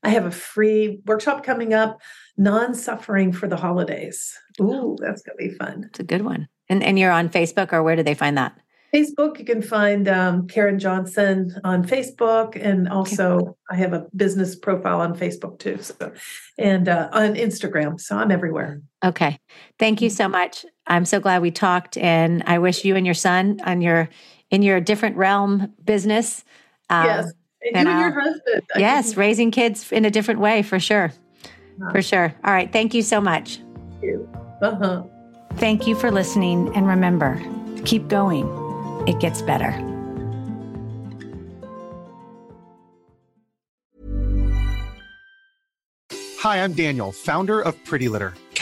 I 0.04 0.10
have 0.10 0.26
a 0.26 0.30
free 0.30 1.00
workshop 1.06 1.44
coming 1.44 1.74
up, 1.74 2.00
non-suffering 2.36 3.32
for 3.32 3.48
the 3.48 3.56
holidays. 3.56 4.38
Ooh, 4.60 4.96
that's 5.00 5.22
gonna 5.22 5.36
be 5.36 5.50
fun. 5.50 5.84
It's 5.88 6.00
a 6.00 6.04
good 6.04 6.22
one. 6.22 6.48
And 6.68 6.82
and 6.82 6.98
you're 6.98 7.10
on 7.10 7.28
Facebook, 7.28 7.72
or 7.72 7.82
where 7.82 7.96
do 7.96 8.02
they 8.02 8.14
find 8.14 8.36
that? 8.38 8.56
Facebook, 8.94 9.40
you 9.40 9.44
can 9.44 9.60
find 9.60 10.06
um, 10.06 10.46
Karen 10.46 10.78
Johnson 10.78 11.52
on 11.64 11.84
Facebook, 11.84 12.56
and 12.60 12.88
also 12.88 13.36
okay. 13.38 13.50
I 13.70 13.74
have 13.76 13.92
a 13.92 14.06
business 14.14 14.54
profile 14.54 15.00
on 15.00 15.16
Facebook 15.16 15.58
too, 15.58 15.78
so 15.82 16.12
and 16.58 16.88
uh, 16.88 17.08
on 17.12 17.34
Instagram. 17.34 18.00
So 18.00 18.16
I'm 18.16 18.30
everywhere. 18.30 18.82
Okay, 19.04 19.40
thank 19.80 20.00
you 20.00 20.10
so 20.10 20.28
much. 20.28 20.64
I'm 20.86 21.04
so 21.04 21.18
glad 21.18 21.42
we 21.42 21.50
talked, 21.50 21.96
and 21.96 22.44
I 22.46 22.58
wish 22.60 22.84
you 22.84 22.94
and 22.94 23.04
your 23.04 23.16
son 23.16 23.58
on 23.64 23.80
your 23.80 24.08
in 24.50 24.62
your 24.62 24.80
different 24.80 25.16
realm 25.16 25.72
business. 25.84 26.44
Um, 26.88 27.06
yes, 27.06 27.32
and, 27.64 27.76
and 27.76 27.88
you 27.88 27.94
and 27.94 28.14
your 28.14 28.20
husband. 28.20 28.62
yes, 28.76 29.16
raising 29.16 29.50
kids 29.50 29.90
in 29.92 30.04
a 30.04 30.10
different 30.10 30.40
way 30.40 30.62
for 30.62 30.78
sure, 30.78 31.12
uh-huh. 31.44 31.92
for 31.92 32.02
sure. 32.02 32.34
All 32.44 32.52
right, 32.52 32.72
thank 32.72 32.94
you 32.94 33.02
so 33.02 33.20
much. 33.20 33.58
Thank 33.90 34.02
you. 34.02 34.28
Uh 34.62 34.74
huh. 34.76 35.02
Thank 35.54 35.86
you 35.86 35.94
for 35.94 36.10
listening, 36.10 36.74
and 36.74 36.86
remember, 36.86 37.40
keep 37.84 38.08
going 38.08 38.46
it 39.06 39.20
gets 39.20 39.42
better. 39.42 39.70
Hi, 46.38 46.62
I'm 46.62 46.74
Daniel, 46.74 47.12
founder 47.12 47.60
of 47.60 47.82
Pretty 47.84 48.08
Litter. 48.08 48.34